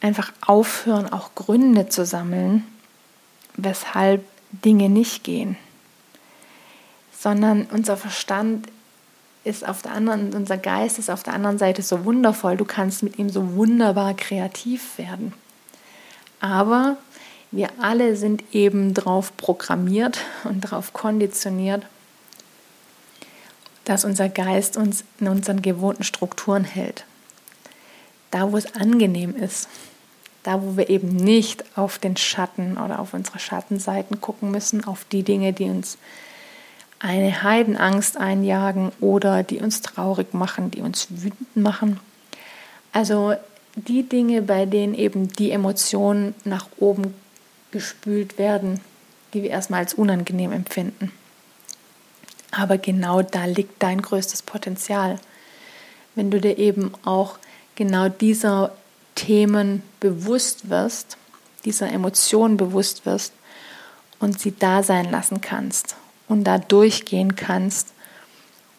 einfach 0.00 0.32
aufhören, 0.46 1.12
auch 1.12 1.34
Gründe 1.34 1.88
zu 1.88 2.06
sammeln, 2.06 2.64
weshalb 3.56 4.24
Dinge 4.50 4.88
nicht 4.88 5.24
gehen, 5.24 5.56
sondern 7.16 7.66
unser 7.66 7.96
Verstand 7.96 8.68
ist 9.44 9.66
auf 9.66 9.82
der 9.82 9.92
anderen, 9.92 10.34
unser 10.34 10.58
Geist 10.58 10.98
ist 10.98 11.10
auf 11.10 11.22
der 11.22 11.34
anderen 11.34 11.58
Seite 11.58 11.82
so 11.82 12.04
wundervoll, 12.04 12.56
du 12.56 12.64
kannst 12.64 13.02
mit 13.02 13.18
ihm 13.18 13.30
so 13.30 13.54
wunderbar 13.54 14.14
kreativ 14.14 14.98
werden. 14.98 15.32
Aber 16.40 16.96
wir 17.50 17.68
alle 17.80 18.16
sind 18.16 18.44
eben 18.52 18.94
darauf 18.94 19.36
programmiert 19.36 20.20
und 20.44 20.64
darauf 20.64 20.92
konditioniert, 20.92 21.84
dass 23.84 24.04
unser 24.04 24.28
Geist 24.28 24.76
uns 24.76 25.04
in 25.18 25.28
unseren 25.28 25.62
gewohnten 25.62 26.04
Strukturen 26.04 26.64
hält. 26.64 27.04
Da, 28.30 28.52
wo 28.52 28.56
es 28.56 28.74
angenehm 28.74 29.34
ist, 29.34 29.68
da, 30.42 30.62
wo 30.62 30.76
wir 30.76 30.88
eben 30.88 31.16
nicht 31.16 31.64
auf 31.76 31.98
den 31.98 32.16
Schatten 32.16 32.78
oder 32.78 33.00
auf 33.00 33.14
unsere 33.14 33.38
Schattenseiten 33.38 34.20
gucken 34.20 34.50
müssen, 34.50 34.84
auf 34.84 35.04
die 35.10 35.22
Dinge, 35.22 35.52
die 35.52 35.64
uns 35.64 35.98
eine 37.00 37.42
Heidenangst 37.42 38.18
einjagen 38.18 38.92
oder 39.00 39.42
die 39.42 39.58
uns 39.58 39.80
traurig 39.80 40.34
machen, 40.34 40.70
die 40.70 40.82
uns 40.82 41.08
wütend 41.10 41.56
machen. 41.56 41.98
Also 42.92 43.34
die 43.74 44.02
Dinge, 44.02 44.42
bei 44.42 44.66
denen 44.66 44.94
eben 44.94 45.28
die 45.28 45.50
Emotionen 45.50 46.34
nach 46.44 46.66
oben 46.78 47.14
gespült 47.70 48.38
werden, 48.38 48.80
die 49.32 49.42
wir 49.42 49.50
erstmal 49.50 49.80
als 49.80 49.94
unangenehm 49.94 50.52
empfinden. 50.52 51.10
Aber 52.50 52.76
genau 52.76 53.22
da 53.22 53.46
liegt 53.46 53.82
dein 53.82 54.02
größtes 54.02 54.42
Potenzial. 54.42 55.18
Wenn 56.14 56.30
du 56.30 56.40
dir 56.40 56.58
eben 56.58 56.92
auch 57.04 57.38
genau 57.76 58.08
dieser 58.08 58.72
Themen 59.14 59.82
bewusst 60.00 60.68
wirst, 60.68 61.16
dieser 61.64 61.90
Emotionen 61.90 62.56
bewusst 62.58 63.06
wirst 63.06 63.32
und 64.18 64.38
sie 64.38 64.52
da 64.58 64.82
sein 64.82 65.10
lassen 65.10 65.40
kannst 65.40 65.96
und 66.30 66.44
da 66.44 66.58
durchgehen 66.58 67.36
kannst, 67.36 67.88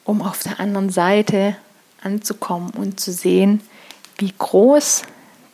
um 0.04 0.22
auf 0.22 0.42
der 0.44 0.60
anderen 0.60 0.90
Seite 0.90 1.56
anzukommen 2.04 2.72
und 2.72 3.00
zu 3.00 3.12
sehen, 3.12 3.62
wie 4.18 4.34
groß 4.36 5.04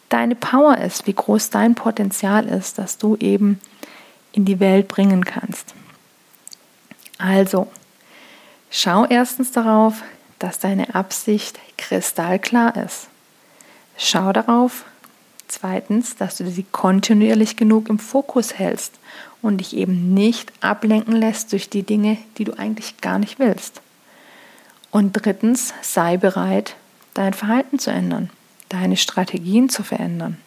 deine 0.09 0.35
Power 0.35 0.77
ist, 0.77 1.07
wie 1.07 1.13
groß 1.13 1.49
dein 1.49 1.75
Potenzial 1.75 2.47
ist, 2.47 2.77
dass 2.77 2.97
du 2.97 3.17
eben 3.17 3.59
in 4.31 4.45
die 4.45 4.59
Welt 4.59 4.87
bringen 4.87 5.25
kannst. 5.25 5.73
Also, 7.17 7.67
Schau 8.69 9.05
erstens 9.05 9.51
darauf, 9.51 10.03
dass 10.39 10.59
deine 10.59 10.93
Absicht 10.93 11.59
kristallklar 11.77 12.75
ist. 12.75 13.07
Schau 13.97 14.33
darauf, 14.33 14.83
zweitens, 15.47 16.15
dass 16.17 16.37
du 16.37 16.49
sie 16.49 16.65
kontinuierlich 16.71 17.55
genug 17.55 17.89
im 17.89 17.97
Fokus 17.97 18.59
hältst 18.59 18.99
und 19.41 19.57
dich 19.57 19.75
eben 19.75 20.13
nicht 20.13 20.51
ablenken 20.61 21.15
lässt 21.15 21.51
durch 21.51 21.69
die 21.69 21.83
Dinge, 21.83 22.17
die 22.37 22.43
du 22.43 22.57
eigentlich 22.57 22.99
gar 23.01 23.19
nicht 23.19 23.39
willst. 23.39 23.81
Und 24.91 25.13
drittens, 25.13 25.73
sei 25.81 26.17
bereit, 26.17 26.75
dein 27.13 27.33
Verhalten 27.33 27.79
zu 27.79 27.91
ändern, 27.91 28.29
deine 28.69 28.97
Strategien 28.97 29.69
zu 29.69 29.83
verändern. 29.83 30.37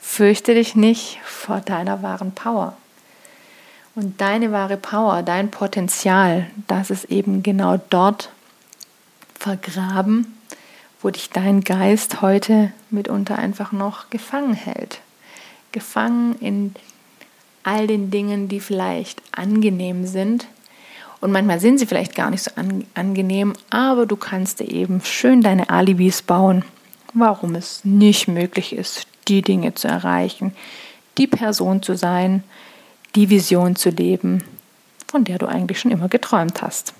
Fürchte 0.00 0.54
dich 0.54 0.74
nicht 0.74 1.18
vor 1.24 1.60
deiner 1.60 2.02
wahren 2.02 2.32
Power. 2.32 2.76
Und 3.94 4.20
deine 4.20 4.52
wahre 4.52 4.76
Power, 4.76 5.22
dein 5.22 5.50
Potenzial, 5.50 6.46
das 6.66 6.90
ist 6.90 7.06
eben 7.06 7.42
genau 7.42 7.80
dort 7.90 8.30
vergraben, 9.38 10.38
wo 11.02 11.10
dich 11.10 11.30
dein 11.30 11.62
Geist 11.62 12.22
heute 12.22 12.72
mitunter 12.90 13.38
einfach 13.38 13.72
noch 13.72 14.08
gefangen 14.10 14.54
hält. 14.54 15.00
Gefangen 15.72 16.36
in 16.40 16.74
all 17.62 17.86
den 17.86 18.10
Dingen, 18.10 18.48
die 18.48 18.60
vielleicht 18.60 19.22
angenehm 19.32 20.06
sind. 20.06 20.46
Und 21.20 21.32
manchmal 21.32 21.60
sind 21.60 21.78
sie 21.78 21.86
vielleicht 21.86 22.14
gar 22.14 22.30
nicht 22.30 22.42
so 22.44 22.50
an, 22.54 22.84
angenehm, 22.94 23.54
aber 23.70 24.06
du 24.06 24.16
kannst 24.16 24.60
dir 24.60 24.70
eben 24.70 25.00
schön 25.02 25.42
deine 25.42 25.68
Alibis 25.68 26.22
bauen, 26.22 26.64
warum 27.12 27.54
es 27.54 27.84
nicht 27.84 28.28
möglich 28.28 28.72
ist, 28.72 29.06
die 29.26 29.42
Dinge 29.42 29.74
zu 29.74 29.88
erreichen, 29.88 30.54
die 31.16 31.26
Person 31.26 31.82
zu 31.82 31.96
sein, 31.96 32.44
die 33.14 33.30
Vision 33.30 33.74
zu 33.74 33.90
leben, 33.90 34.44
von 35.08 35.24
der 35.24 35.38
du 35.38 35.46
eigentlich 35.46 35.80
schon 35.80 35.90
immer 35.90 36.08
geträumt 36.08 36.62
hast. 36.62 36.94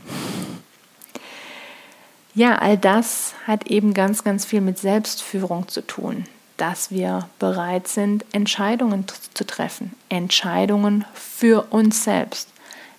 Ja, 2.35 2.57
all 2.57 2.77
das 2.77 3.35
hat 3.47 3.67
eben 3.69 3.95
ganz, 3.95 4.25
ganz 4.25 4.45
viel 4.45 4.61
mit 4.61 4.79
Selbstführung 4.79 5.69
zu 5.69 5.87
tun, 5.87 6.25
dass 6.59 6.91
wir 6.91 7.29
bereit 7.39 7.89
sind, 7.89 8.27
Entscheidungen 8.33 9.07
zu 9.33 9.47
treffen, 9.47 9.95
Entscheidungen 10.11 11.07
für 11.15 11.69
uns 11.71 12.05
selbst, 12.05 12.49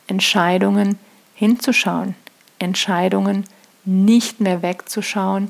Entscheidungen 0.07 0.97
hinzuschauen, 1.35 2.15
Entscheidungen 2.57 3.45
nicht 3.85 4.39
mehr 4.39 4.61
wegzuschauen, 4.61 5.49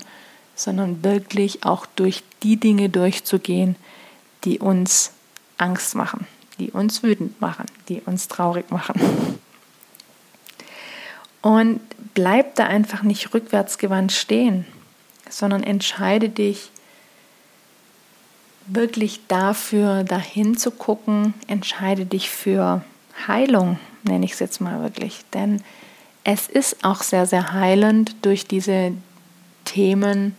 sondern 0.56 1.04
wirklich 1.04 1.64
auch 1.64 1.86
durch 1.86 2.24
die 2.44 2.58
Dinge 2.58 2.90
durchzugehen, 2.90 3.76
die 4.44 4.60
uns 4.60 5.12
Angst 5.58 5.96
machen, 5.96 6.28
die 6.58 6.72
uns 6.72 7.04
wütend 7.04 7.40
machen, 7.40 7.66
die 7.88 8.02
uns 8.02 8.28
traurig 8.28 8.70
machen. 8.72 9.00
Und 11.42 11.80
bleib 12.14 12.56
da 12.56 12.66
einfach 12.66 13.04
nicht 13.04 13.34
rückwärtsgewandt 13.34 14.12
stehen, 14.12 14.66
sondern 15.30 15.64
entscheide 15.64 16.30
dich 16.30 16.72
wirklich 18.70 19.22
dafür, 19.28 20.04
dahin 20.04 20.58
zu 20.58 20.72
gucken, 20.72 21.34
entscheide 21.48 22.06
dich 22.06 22.30
für 22.30 22.84
Heilung, 23.28 23.80
nenne 24.04 24.26
ich 24.26 24.34
es 24.34 24.40
jetzt 24.40 24.62
mal 24.62 24.82
wirklich. 24.82 25.22
Denn 25.34 25.62
es 26.24 26.48
ist 26.48 26.84
auch 26.84 27.02
sehr, 27.02 27.26
sehr 27.26 27.54
heilend, 27.54 28.16
durch 28.22 28.46
diese 28.46 28.94
Themen 29.66 30.36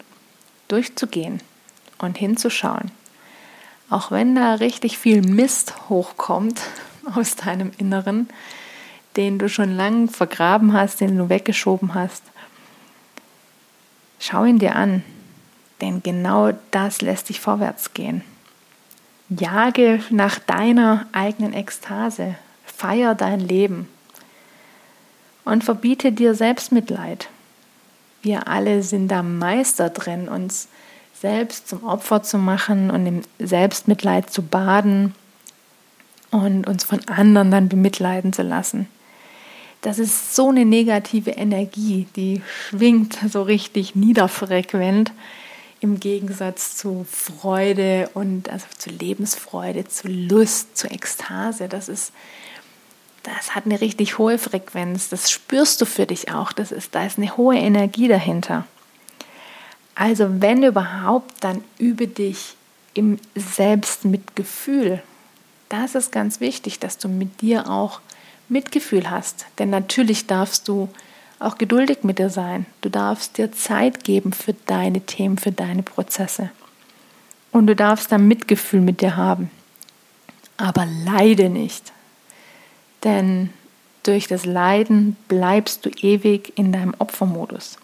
durchzugehen 0.68 1.40
und 1.98 2.16
hinzuschauen. 2.18 2.90
Auch 3.88 4.10
wenn 4.10 4.34
da 4.34 4.54
richtig 4.54 4.98
viel 4.98 5.22
Mist 5.22 5.88
hochkommt 5.88 6.60
aus 7.14 7.36
deinem 7.36 7.72
Inneren, 7.78 8.28
den 9.16 9.38
du 9.38 9.48
schon 9.48 9.76
lange 9.76 10.08
vergraben 10.08 10.72
hast, 10.72 11.00
den 11.00 11.18
du 11.18 11.28
weggeschoben 11.28 11.94
hast, 11.94 12.22
schau 14.20 14.44
ihn 14.44 14.60
dir 14.60 14.76
an, 14.76 15.02
denn 15.80 16.02
genau 16.02 16.52
das 16.70 17.02
lässt 17.02 17.28
dich 17.28 17.40
vorwärts 17.40 17.94
gehen. 17.94 18.22
Jage 19.28 20.02
nach 20.10 20.38
deiner 20.38 21.06
eigenen 21.12 21.52
Ekstase, 21.52 22.34
feier 22.64 23.14
dein 23.14 23.40
Leben 23.40 23.88
und 25.44 25.64
verbiete 25.64 26.12
dir 26.12 26.34
Selbstmitleid. 26.34 27.28
Wir 28.22 28.48
alle 28.48 28.82
sind 28.82 29.08
da 29.08 29.22
Meister 29.22 29.90
drin, 29.90 30.28
uns 30.28 30.68
selbst 31.14 31.68
zum 31.68 31.84
Opfer 31.84 32.22
zu 32.22 32.38
machen 32.38 32.90
und 32.90 33.06
im 33.06 33.22
Selbstmitleid 33.38 34.30
zu 34.30 34.42
baden 34.42 35.14
und 36.30 36.66
uns 36.66 36.84
von 36.84 37.00
anderen 37.08 37.50
dann 37.50 37.68
bemitleiden 37.68 38.32
zu 38.32 38.42
lassen. 38.42 38.88
Das 39.82 39.98
ist 39.98 40.34
so 40.34 40.48
eine 40.48 40.64
negative 40.64 41.30
Energie, 41.30 42.06
die 42.16 42.42
schwingt 42.68 43.18
so 43.28 43.42
richtig 43.42 43.94
niederfrequent 43.94 45.12
im 45.80 45.98
Gegensatz 45.98 46.76
zu 46.76 47.06
Freude 47.10 48.10
und 48.14 48.50
also 48.50 48.66
zu 48.76 48.90
Lebensfreude, 48.90 49.86
zu 49.86 50.08
Lust, 50.08 50.76
zu 50.76 50.88
Ekstase. 50.88 51.68
Das 51.68 51.88
ist 51.88 52.12
das 53.22 53.54
hat 53.54 53.66
eine 53.66 53.80
richtig 53.80 54.18
hohe 54.18 54.38
Frequenz. 54.38 55.08
Das 55.08 55.30
spürst 55.30 55.80
du 55.80 55.84
für 55.84 56.06
dich 56.06 56.32
auch. 56.32 56.52
Das 56.52 56.72
ist, 56.72 56.94
da 56.94 57.04
ist 57.04 57.18
eine 57.18 57.36
hohe 57.36 57.56
Energie 57.56 58.08
dahinter. 58.08 58.66
Also 59.94 60.40
wenn 60.40 60.62
überhaupt, 60.62 61.32
dann 61.40 61.62
übe 61.78 62.08
dich 62.08 62.54
im 62.94 63.18
Selbstmitgefühl. 63.34 65.02
Das 65.68 65.94
ist 65.94 66.12
ganz 66.12 66.40
wichtig, 66.40 66.78
dass 66.78 66.98
du 66.98 67.08
mit 67.08 67.42
dir 67.42 67.68
auch 67.68 68.00
Mitgefühl 68.48 69.10
hast. 69.10 69.46
Denn 69.58 69.70
natürlich 69.70 70.26
darfst 70.26 70.66
du 70.66 70.88
auch 71.40 71.58
geduldig 71.58 72.04
mit 72.04 72.18
dir 72.18 72.30
sein. 72.30 72.66
Du 72.82 72.90
darfst 72.90 73.38
dir 73.38 73.50
Zeit 73.50 74.04
geben 74.04 74.32
für 74.32 74.54
deine 74.66 75.00
Themen, 75.00 75.38
für 75.38 75.52
deine 75.52 75.82
Prozesse. 75.82 76.50
Und 77.50 77.66
du 77.66 77.74
darfst 77.74 78.12
dann 78.12 78.28
Mitgefühl 78.28 78.80
mit 78.80 79.00
dir 79.00 79.16
haben. 79.16 79.50
Aber 80.56 80.86
leide 80.86 81.48
nicht. 81.48 81.92
Denn 83.02 83.50
durch 84.02 84.28
das 84.28 84.44
Leiden 84.44 85.16
bleibst 85.28 85.84
du 85.84 85.90
ewig 85.90 86.52
in 86.56 86.72
deinem 86.72 86.94
Opfermodus. 86.98 87.78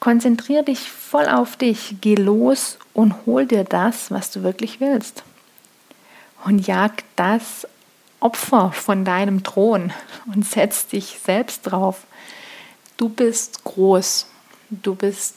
Konzentrier 0.00 0.62
dich 0.62 0.80
voll 0.80 1.28
auf 1.28 1.56
dich, 1.56 1.96
geh 2.00 2.16
los 2.16 2.78
und 2.92 3.14
hol 3.24 3.46
dir 3.46 3.64
das, 3.64 4.10
was 4.10 4.30
du 4.30 4.42
wirklich 4.42 4.80
willst. 4.80 5.22
Und 6.44 6.66
jag 6.66 6.92
das 7.16 7.66
Opfer 8.20 8.72
von 8.72 9.04
deinem 9.04 9.42
Thron 9.44 9.92
und 10.34 10.44
setz 10.44 10.88
dich 10.88 11.18
selbst 11.24 11.62
drauf. 11.62 12.06
Du 12.96 13.08
bist 13.08 13.64
groß, 13.64 14.26
du 14.70 14.94
bist 14.94 15.34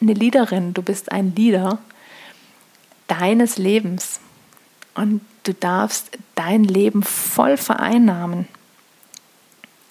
eine 0.00 0.12
Leaderin, 0.12 0.74
du 0.74 0.82
bist 0.82 1.12
ein 1.12 1.34
Leader 1.34 1.78
deines 3.06 3.58
Lebens. 3.58 4.20
Und 4.94 5.20
du 5.44 5.52
darfst 5.52 6.10
dein 6.34 6.64
Leben 6.64 7.02
voll 7.02 7.56
vereinnahmen. 7.56 8.48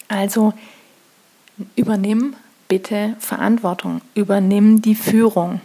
Also 0.08 0.54
übernimm 1.76 2.36
bitte 2.68 3.16
Verantwortung, 3.20 4.02
übernimm 4.16 4.82
die 4.82 4.96
Führung. 4.96 5.62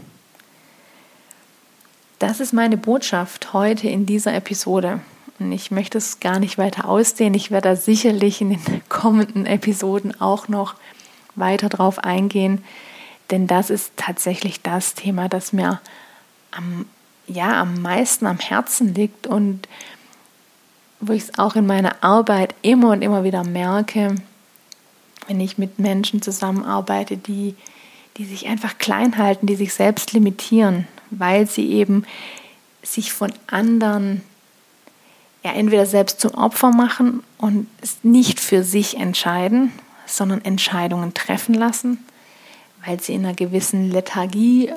Das 2.18 2.40
ist 2.40 2.52
meine 2.52 2.76
Botschaft 2.76 3.54
heute 3.54 3.88
in 3.88 4.04
dieser 4.04 4.34
Episode. 4.34 5.00
Und 5.38 5.52
ich 5.52 5.70
möchte 5.70 5.96
es 5.96 6.20
gar 6.20 6.38
nicht 6.38 6.58
weiter 6.58 6.86
ausdehnen. 6.86 7.32
Ich 7.32 7.50
werde 7.50 7.70
da 7.70 7.76
sicherlich 7.76 8.42
in 8.42 8.50
den 8.50 8.82
kommenden 8.90 9.46
Episoden 9.46 10.20
auch 10.20 10.48
noch 10.48 10.74
weiter 11.40 11.68
drauf 11.68 11.98
eingehen, 11.98 12.62
denn 13.30 13.46
das 13.46 13.70
ist 13.70 13.92
tatsächlich 13.96 14.62
das 14.62 14.94
Thema, 14.94 15.28
das 15.28 15.52
mir 15.52 15.80
am 16.50 16.86
ja 17.30 17.60
am 17.60 17.80
meisten 17.80 18.26
am 18.26 18.38
Herzen 18.38 18.94
liegt 18.94 19.26
und 19.26 19.68
wo 21.00 21.12
ich 21.12 21.22
es 21.24 21.38
auch 21.38 21.56
in 21.56 21.66
meiner 21.66 22.02
Arbeit 22.02 22.54
immer 22.62 22.90
und 22.90 23.02
immer 23.02 23.24
wieder 23.24 23.44
merke, 23.44 24.16
wenn 25.26 25.40
ich 25.40 25.56
mit 25.56 25.78
Menschen 25.78 26.20
zusammenarbeite, 26.20 27.16
die, 27.16 27.54
die 28.16 28.24
sich 28.24 28.48
einfach 28.48 28.78
klein 28.78 29.16
halten, 29.16 29.46
die 29.46 29.54
sich 29.54 29.72
selbst 29.72 30.12
limitieren, 30.12 30.86
weil 31.10 31.46
sie 31.46 31.70
eben 31.70 32.04
sich 32.82 33.12
von 33.12 33.32
anderen 33.46 34.22
ja 35.42 35.52
entweder 35.52 35.86
selbst 35.86 36.20
zum 36.20 36.34
Opfer 36.34 36.70
machen 36.70 37.22
und 37.38 37.66
es 37.80 37.98
nicht 38.02 38.40
für 38.40 38.62
sich 38.62 38.98
entscheiden, 38.98 39.72
sondern 40.16 40.44
Entscheidungen 40.44 41.14
treffen 41.14 41.54
lassen, 41.54 42.04
weil 42.84 43.00
sie 43.00 43.14
in 43.14 43.24
einer 43.24 43.34
gewissen 43.34 43.90
Lethargie 43.90 44.72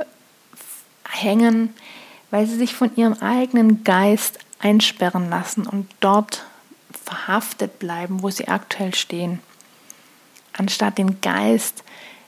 hängen, 1.09 1.73
weil 2.31 2.47
sie 2.47 2.57
sich 2.57 2.73
von 2.73 2.95
ihrem 2.95 3.13
eigenen 3.13 3.83
Geist 3.83 4.39
einsperren 4.59 5.29
lassen 5.29 5.67
und 5.67 5.89
dort 5.99 6.45
verhaftet 7.03 7.79
bleiben, 7.79 8.23
wo 8.23 8.29
sie 8.29 8.47
aktuell 8.47 8.95
stehen. 8.95 9.39
Anstatt 10.53 10.97
den 10.97 11.21
Geist 11.21 11.83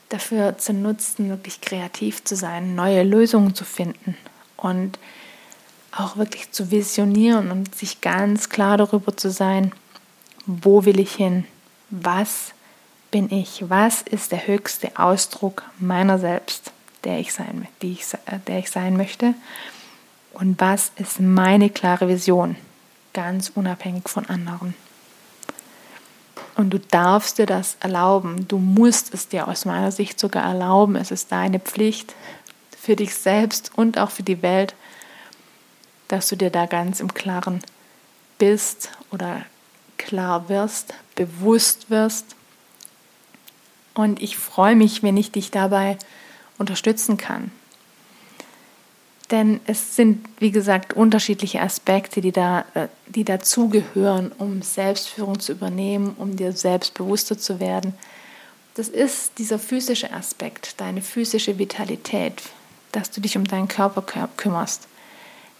dafür 0.08 0.58
zu 0.58 0.72
nutzen, 0.72 1.28
wirklich 1.28 1.60
kreativ 1.60 2.24
zu 2.24 2.36
sein, 2.36 2.74
neue 2.74 3.02
Lösungen 3.02 3.54
zu 3.54 3.64
finden 3.64 4.16
und 4.56 4.98
auch 5.92 6.16
wirklich 6.16 6.52
zu 6.52 6.70
visionieren 6.70 7.50
und 7.50 7.74
sich 7.74 8.00
ganz 8.00 8.48
klar 8.48 8.76
darüber 8.76 9.16
zu 9.16 9.30
sein, 9.30 9.72
wo 10.46 10.84
will 10.84 11.00
ich 11.00 11.14
hin, 11.14 11.44
was 11.90 12.52
bin 13.10 13.30
ich, 13.30 13.68
was 13.68 14.02
ist 14.02 14.32
der 14.32 14.46
höchste 14.46 14.98
Ausdruck 14.98 15.64
meiner 15.78 16.18
selbst, 16.18 16.72
der 17.04 17.18
ich 17.18 17.32
sein, 17.32 17.66
die 17.82 17.92
ich, 17.92 18.06
der 18.46 18.58
ich 18.58 18.70
sein 18.70 18.96
möchte 18.96 19.34
und 20.32 20.60
was 20.60 20.92
ist 20.96 21.20
meine 21.20 21.70
klare 21.70 22.08
Vision, 22.08 22.56
ganz 23.12 23.50
unabhängig 23.54 24.08
von 24.08 24.26
anderen. 24.26 24.74
Und 26.56 26.70
du 26.70 26.78
darfst 26.78 27.38
dir 27.38 27.46
das 27.46 27.76
erlauben. 27.80 28.48
Du 28.48 28.58
musst 28.58 29.12
es 29.12 29.28
dir 29.28 29.46
aus 29.46 29.66
meiner 29.66 29.92
Sicht 29.92 30.18
sogar 30.18 30.44
erlauben. 30.44 30.96
Es 30.96 31.10
ist 31.10 31.30
deine 31.30 31.60
Pflicht 31.60 32.14
für 32.78 32.96
dich 32.96 33.14
selbst 33.14 33.72
und 33.76 33.98
auch 33.98 34.10
für 34.10 34.22
die 34.22 34.42
Welt, 34.42 34.74
dass 36.08 36.28
du 36.28 36.36
dir 36.36 36.50
da 36.50 36.66
ganz 36.66 37.00
im 37.00 37.12
Klaren 37.12 37.60
bist 38.38 38.90
oder 39.10 39.42
klar 39.98 40.48
wirst, 40.48 40.94
bewusst 41.14 41.90
wirst. 41.90 42.35
Und 43.96 44.22
ich 44.22 44.36
freue 44.36 44.76
mich, 44.76 45.02
wenn 45.02 45.16
ich 45.16 45.32
dich 45.32 45.50
dabei 45.50 45.96
unterstützen 46.58 47.16
kann. 47.16 47.50
Denn 49.30 49.58
es 49.66 49.96
sind, 49.96 50.24
wie 50.38 50.50
gesagt, 50.50 50.92
unterschiedliche 50.92 51.62
Aspekte, 51.62 52.20
die, 52.20 52.30
da, 52.30 52.66
äh, 52.74 52.88
die 53.06 53.24
dazugehören, 53.24 54.32
um 54.36 54.60
Selbstführung 54.60 55.40
zu 55.40 55.52
übernehmen, 55.52 56.14
um 56.18 56.36
dir 56.36 56.52
selbstbewusster 56.52 57.38
zu 57.38 57.58
werden. 57.58 57.94
Das 58.74 58.88
ist 58.88 59.38
dieser 59.38 59.58
physische 59.58 60.12
Aspekt, 60.12 60.78
deine 60.78 61.00
physische 61.00 61.58
Vitalität, 61.58 62.42
dass 62.92 63.10
du 63.10 63.22
dich 63.22 63.38
um 63.38 63.44
deinen 63.44 63.68
Körper 63.68 64.02
kümmerst. 64.36 64.86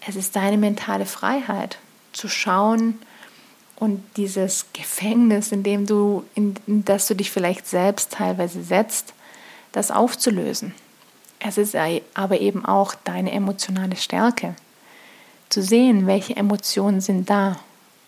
Es 0.07 0.15
ist 0.15 0.35
deine 0.35 0.57
mentale 0.57 1.07
Freiheit, 1.07 1.79
zu 2.13 2.29
schauen 2.29 2.99
und 3.79 4.03
dieses 4.17 4.65
Gefängnis, 4.73 5.51
in 5.51 5.63
dem 5.63 5.85
du, 5.85 6.23
in, 6.35 6.55
in 6.65 6.83
das 6.83 7.07
du 7.07 7.15
dich 7.15 7.31
vielleicht 7.31 7.67
selbst 7.67 8.11
teilweise 8.11 8.63
setzt, 8.63 9.13
das 9.71 9.91
aufzulösen. 9.91 10.73
Es 11.39 11.57
ist 11.59 11.75
aber 12.15 12.41
eben 12.41 12.65
auch 12.65 12.95
deine 12.95 13.31
emotionale 13.31 13.95
Stärke. 13.95 14.55
Zu 15.49 15.61
sehen, 15.61 16.07
welche 16.07 16.35
Emotionen 16.35 16.99
sind 17.01 17.29
da 17.29 17.59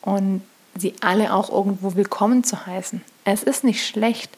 und 0.01 0.41
sie 0.75 0.95
alle 1.01 1.33
auch 1.33 1.49
irgendwo 1.51 1.95
willkommen 1.95 2.43
zu 2.43 2.65
heißen. 2.65 3.01
Es 3.23 3.43
ist 3.43 3.63
nicht 3.63 3.85
schlecht, 3.85 4.31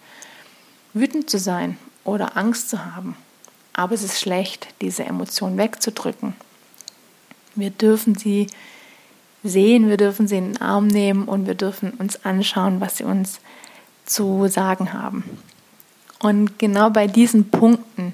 wütend 0.93 1.29
zu 1.29 1.39
sein 1.39 1.77
oder 2.03 2.35
Angst 2.35 2.69
zu 2.69 2.93
haben, 2.93 3.15
aber 3.73 3.93
es 3.95 4.03
ist 4.03 4.19
schlecht, 4.19 4.67
diese 4.81 5.05
Emotionen 5.05 5.57
wegzudrücken. 5.57 6.35
Wir 7.55 7.69
dürfen 7.69 8.15
sie 8.15 8.47
sehen, 9.43 9.89
wir 9.89 9.97
dürfen 9.97 10.27
sie 10.27 10.37
in 10.37 10.53
den 10.53 10.61
Arm 10.61 10.87
nehmen 10.87 11.25
und 11.25 11.47
wir 11.47 11.55
dürfen 11.55 11.91
uns 11.91 12.25
anschauen, 12.25 12.81
was 12.81 12.97
sie 12.97 13.03
uns 13.03 13.39
zu 14.05 14.47
sagen 14.47 14.93
haben. 14.93 15.23
Und 16.19 16.59
genau 16.59 16.89
bei 16.89 17.07
diesen 17.07 17.49
Punkten, 17.49 18.13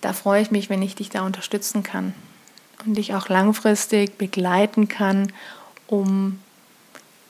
da 0.00 0.12
freue 0.12 0.42
ich 0.42 0.50
mich, 0.50 0.68
wenn 0.68 0.82
ich 0.82 0.94
dich 0.94 1.08
da 1.08 1.24
unterstützen 1.24 1.82
kann 1.82 2.14
und 2.84 2.96
dich 2.96 3.14
auch 3.14 3.28
langfristig 3.28 4.18
begleiten 4.18 4.88
kann, 4.88 5.32
um 5.86 6.38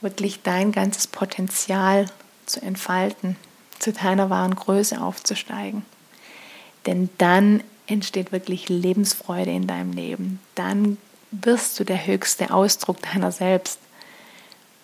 wirklich 0.01 0.43
dein 0.43 0.73
ganzes 0.73 1.07
Potenzial 1.07 2.07
zu 2.47 2.61
entfalten, 2.63 3.37
zu 3.79 3.93
deiner 3.93 4.31
wahren 4.31 4.55
Größe 4.55 5.01
aufzusteigen. 5.01 5.83
Denn 6.87 7.09
dann 7.19 7.63
entsteht 7.87 8.33
wirklich 8.33 8.69
Lebensfreude 8.69 9.51
in 9.51 9.67
deinem 9.67 9.93
Leben. 9.93 10.41
Dann 10.55 10.99
wirst 11.31 11.79
du 11.79 11.85
der 11.85 12.07
höchste 12.07 12.53
Ausdruck 12.53 13.03
deiner 13.03 13.33
selbst. 13.33 13.79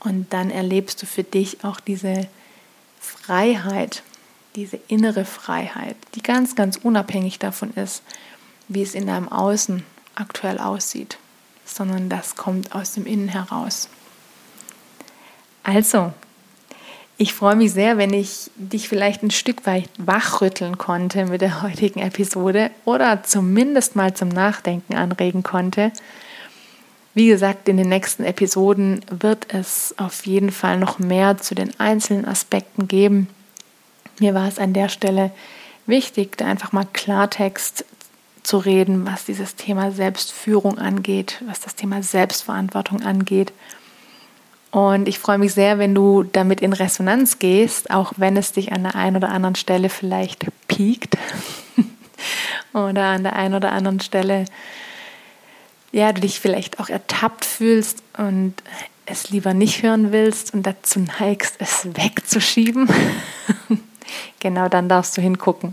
Und 0.01 0.33
dann 0.33 0.51
erlebst 0.51 1.03
du 1.03 1.07
für 1.07 1.25
dich 1.25 1.65
auch 1.65 1.81
diese 1.81 2.29
Freiheit, 3.01 4.03
diese 4.55 4.79
innere 4.89 5.25
Freiheit, 5.25 5.97
die 6.15 6.23
ganz, 6.23 6.55
ganz 6.55 6.77
unabhängig 6.77 7.39
davon 7.39 7.73
ist, 7.75 8.03
wie 8.69 8.83
es 8.83 8.95
in 8.95 9.07
deinem 9.07 9.29
Außen 9.29 9.83
aktuell 10.15 10.59
aussieht, 10.59 11.19
sondern 11.65 12.09
das 12.09 12.37
kommt 12.37 12.75
aus 12.75 12.93
dem 12.93 13.07
Innen 13.07 13.29
heraus. 13.29 13.89
Also, 15.63 16.13
ich 17.17 17.33
freue 17.33 17.57
mich 17.57 17.73
sehr, 17.73 17.97
wenn 17.97 18.13
ich 18.13 18.51
dich 18.57 18.89
vielleicht 18.89 19.23
ein 19.23 19.31
Stück 19.31 19.67
weit 19.67 19.89
wachrütteln 19.99 20.79
konnte 20.79 21.27
mit 21.27 21.41
der 21.41 21.63
heutigen 21.63 22.01
Episode 22.01 22.71
oder 22.85 23.23
zumindest 23.23 23.97
mal 23.97 24.15
zum 24.15 24.29
Nachdenken 24.29 24.95
anregen 24.95 25.43
konnte. 25.43 25.93
Wie 27.15 27.29
gesagt, 27.29 27.69
in 27.69 27.77
den 27.77 27.89
nächsten 27.89 28.25
Episoden 28.25 29.05
wird 29.09 29.55
es 29.55 29.95
auf 29.99 30.27
jeden 30.27 30.51
Fall 30.51 30.79
noch 30.79 30.99
mehr 30.99 31.39
zu 31.39 31.55
den 31.55 31.79
einzelnen 31.79 32.25
Aspekten 32.25 32.89
geben, 32.89 33.29
mir 34.21 34.35
war 34.35 34.47
es 34.47 34.59
an 34.59 34.73
der 34.73 34.89
Stelle 34.89 35.33
wichtig, 35.87 36.37
da 36.37 36.47
einfach 36.47 36.73
mal 36.73 36.87
Klartext 36.93 37.85
zu 38.43 38.59
reden, 38.59 39.07
was 39.07 39.25
dieses 39.25 39.57
Thema 39.57 39.91
Selbstführung 39.91 40.79
angeht, 40.79 41.43
was 41.47 41.61
das 41.61 41.75
Thema 41.75 42.03
Selbstverantwortung 42.03 43.03
angeht. 43.03 43.53
Und 44.71 45.09
ich 45.09 45.19
freue 45.19 45.39
mich 45.39 45.55
sehr, 45.55 45.79
wenn 45.79 45.95
du 45.95 46.25
damit 46.25 46.61
in 46.61 46.73
Resonanz 46.73 47.39
gehst, 47.39 47.91
auch 47.91 48.13
wenn 48.17 48.37
es 48.37 48.53
dich 48.53 48.73
an 48.73 48.83
der 48.83 48.95
einen 48.95 49.17
oder 49.17 49.31
anderen 49.31 49.55
Stelle 49.55 49.89
vielleicht 49.89 50.47
piekt 50.69 51.17
oder 52.73 53.05
an 53.05 53.23
der 53.23 53.37
einen 53.37 53.55
oder 53.55 53.73
anderen 53.73 54.01
Stelle 54.01 54.45
ja, 55.95 56.13
du 56.13 56.23
dich 56.23 56.41
vielleicht 56.41 56.81
auch 56.81 56.89
ertappt 56.89 57.45
fühlst 57.45 58.03
und 58.19 58.55
es 59.07 59.31
lieber 59.31 59.55
nicht 59.55 59.85
hören 59.85 60.11
willst 60.11 60.53
und 60.53 60.65
dazu 60.65 60.99
neigst, 60.99 61.55
es 61.61 61.87
wegzuschieben. 61.95 62.89
genau 64.41 64.69
dann 64.69 64.89
darfst 64.89 65.17
du 65.17 65.23
hingucken. 65.23 65.71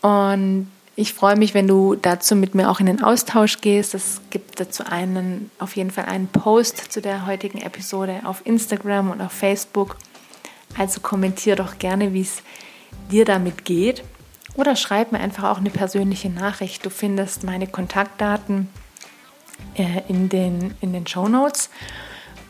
Und 0.00 0.70
ich 0.96 1.12
freue 1.12 1.36
mich, 1.36 1.52
wenn 1.52 1.68
du 1.68 1.94
dazu 1.94 2.34
mit 2.36 2.54
mir 2.54 2.70
auch 2.70 2.80
in 2.80 2.86
den 2.86 3.02
Austausch 3.02 3.60
gehst. 3.60 3.92
Es 3.92 4.22
gibt 4.30 4.58
dazu 4.58 4.84
einen, 4.84 5.50
auf 5.58 5.76
jeden 5.76 5.90
Fall 5.90 6.06
einen 6.06 6.28
Post 6.28 6.90
zu 6.90 7.02
der 7.02 7.26
heutigen 7.26 7.60
Episode 7.60 8.22
auf 8.24 8.46
Instagram 8.46 9.10
und 9.10 9.20
auf 9.20 9.32
Facebook. 9.32 9.98
Also 10.78 11.00
kommentier 11.02 11.54
doch 11.54 11.78
gerne, 11.78 12.14
wie 12.14 12.22
es 12.22 12.42
dir 13.10 13.26
damit 13.26 13.66
geht. 13.66 14.04
Oder 14.54 14.76
schreib 14.76 15.12
mir 15.12 15.20
einfach 15.20 15.44
auch 15.44 15.58
eine 15.58 15.70
persönliche 15.70 16.30
Nachricht. 16.30 16.84
Du 16.84 16.90
findest 16.90 17.42
meine 17.42 17.66
Kontaktdaten 17.66 18.68
äh, 19.74 20.02
in 20.08 20.28
den, 20.28 20.74
in 20.80 20.92
den 20.92 21.06
Show 21.06 21.28
Notes. 21.28 21.70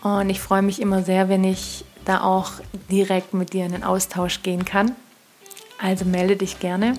Und 0.02 0.28
ich 0.28 0.40
freue 0.40 0.62
mich 0.62 0.82
immer 0.82 1.02
sehr, 1.02 1.28
wenn 1.28 1.44
ich 1.44 1.84
da 2.04 2.22
auch 2.22 2.52
direkt 2.90 3.32
mit 3.32 3.54
dir 3.54 3.64
in 3.64 3.72
den 3.72 3.84
Austausch 3.84 4.42
gehen 4.42 4.64
kann. 4.66 4.94
Also 5.80 6.04
melde 6.04 6.36
dich 6.36 6.60
gerne. 6.60 6.94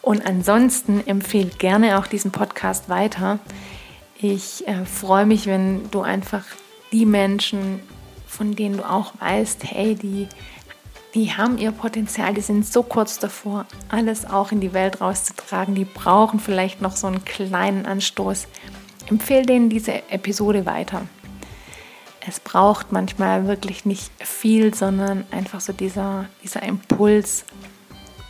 Und 0.00 0.26
ansonsten 0.26 1.06
empfehle 1.06 1.50
gerne 1.58 1.98
auch 1.98 2.06
diesen 2.06 2.30
Podcast 2.30 2.88
weiter. 2.88 3.38
Ich 4.20 4.66
äh, 4.66 4.84
freue 4.86 5.26
mich, 5.26 5.46
wenn 5.46 5.90
du 5.90 6.00
einfach 6.00 6.44
die 6.92 7.06
Menschen, 7.06 7.80
von 8.26 8.54
denen 8.54 8.78
du 8.78 8.88
auch 8.88 9.12
weißt, 9.20 9.64
hey, 9.64 9.94
die, 9.94 10.28
die 11.14 11.32
haben 11.32 11.58
ihr 11.58 11.72
Potenzial, 11.72 12.34
die 12.34 12.40
sind 12.40 12.66
so 12.66 12.82
kurz 12.82 13.18
davor, 13.18 13.66
alles 13.88 14.24
auch 14.24 14.52
in 14.52 14.60
die 14.60 14.72
Welt 14.72 15.00
rauszutragen, 15.00 15.74
die 15.74 15.84
brauchen 15.84 16.40
vielleicht 16.40 16.80
noch 16.80 16.96
so 16.96 17.06
einen 17.06 17.24
kleinen 17.24 17.86
Anstoß. 17.86 18.48
Empfehle 19.06 19.46
denen 19.46 19.68
diese 19.68 20.10
Episode 20.10 20.66
weiter 20.66 21.02
es 22.26 22.40
braucht 22.40 22.92
manchmal 22.92 23.46
wirklich 23.46 23.84
nicht 23.84 24.10
viel, 24.18 24.74
sondern 24.74 25.24
einfach 25.30 25.60
so 25.60 25.72
dieser, 25.72 26.26
dieser 26.42 26.62
Impuls, 26.62 27.44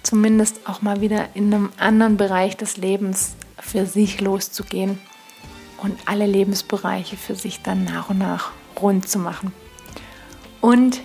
zumindest 0.03 0.69
auch 0.69 0.83
mal 0.83 1.01
wieder 1.01 1.29
in 1.35 1.53
einem 1.53 1.73
anderen 1.79 2.17
Bereich 2.17 2.57
des 2.57 2.77
Lebens 2.77 3.35
für 3.59 3.87
sich 3.87 4.21
loszugehen 4.21 4.99
und 5.79 5.97
alle 6.07 6.27
Lebensbereiche 6.27 7.17
für 7.17 7.35
sich 7.35 7.63
dann 7.63 7.85
nach 7.85 8.11
und 8.11 8.19
nach 8.19 8.51
rund 8.81 9.09
zu 9.09 9.19
machen. 9.19 9.53
Und 10.61 11.01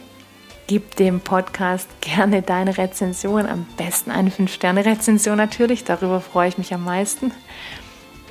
gib 0.69 0.95
dem 0.97 1.19
Podcast 1.19 1.89
gerne 1.99 2.43
deine 2.43 2.77
Rezension, 2.77 3.47
am 3.47 3.65
besten 3.75 4.11
eine 4.11 4.29
5-Sterne-Rezension 4.29 5.35
natürlich, 5.35 5.83
darüber 5.83 6.21
freue 6.21 6.49
ich 6.49 6.59
mich 6.59 6.75
am 6.75 6.83
meisten. 6.83 7.31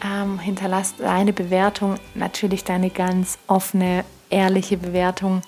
Ähm, 0.04 0.38
hinterlass 0.38 0.94
deine 0.98 1.32
Bewertung, 1.32 1.96
natürlich 2.14 2.62
deine 2.62 2.90
ganz 2.90 3.38
offene 3.48 4.04
ehrliche 4.30 4.76
Bewertung. 4.76 5.42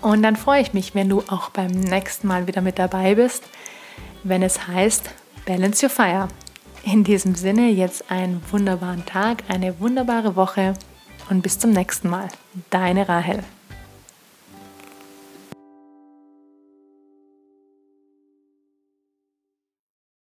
Und 0.00 0.22
dann 0.22 0.36
freue 0.36 0.62
ich 0.62 0.72
mich, 0.72 0.94
wenn 0.94 1.10
du 1.10 1.22
auch 1.28 1.50
beim 1.50 1.72
nächsten 1.72 2.28
Mal 2.28 2.46
wieder 2.46 2.62
mit 2.62 2.78
dabei 2.78 3.16
bist, 3.16 3.44
wenn 4.22 4.42
es 4.42 4.66
heißt 4.66 5.10
Balance 5.44 5.84
Your 5.84 5.90
Fire. 5.90 6.28
In 6.82 7.04
diesem 7.04 7.34
Sinne 7.34 7.68
jetzt 7.68 8.10
einen 8.10 8.40
wunderbaren 8.50 9.04
Tag, 9.04 9.42
eine 9.48 9.78
wunderbare 9.80 10.34
Woche 10.34 10.72
und 11.28 11.42
bis 11.42 11.58
zum 11.58 11.72
nächsten 11.72 12.08
Mal. 12.08 12.28
Deine 12.70 13.06
Rahel. 13.06 13.44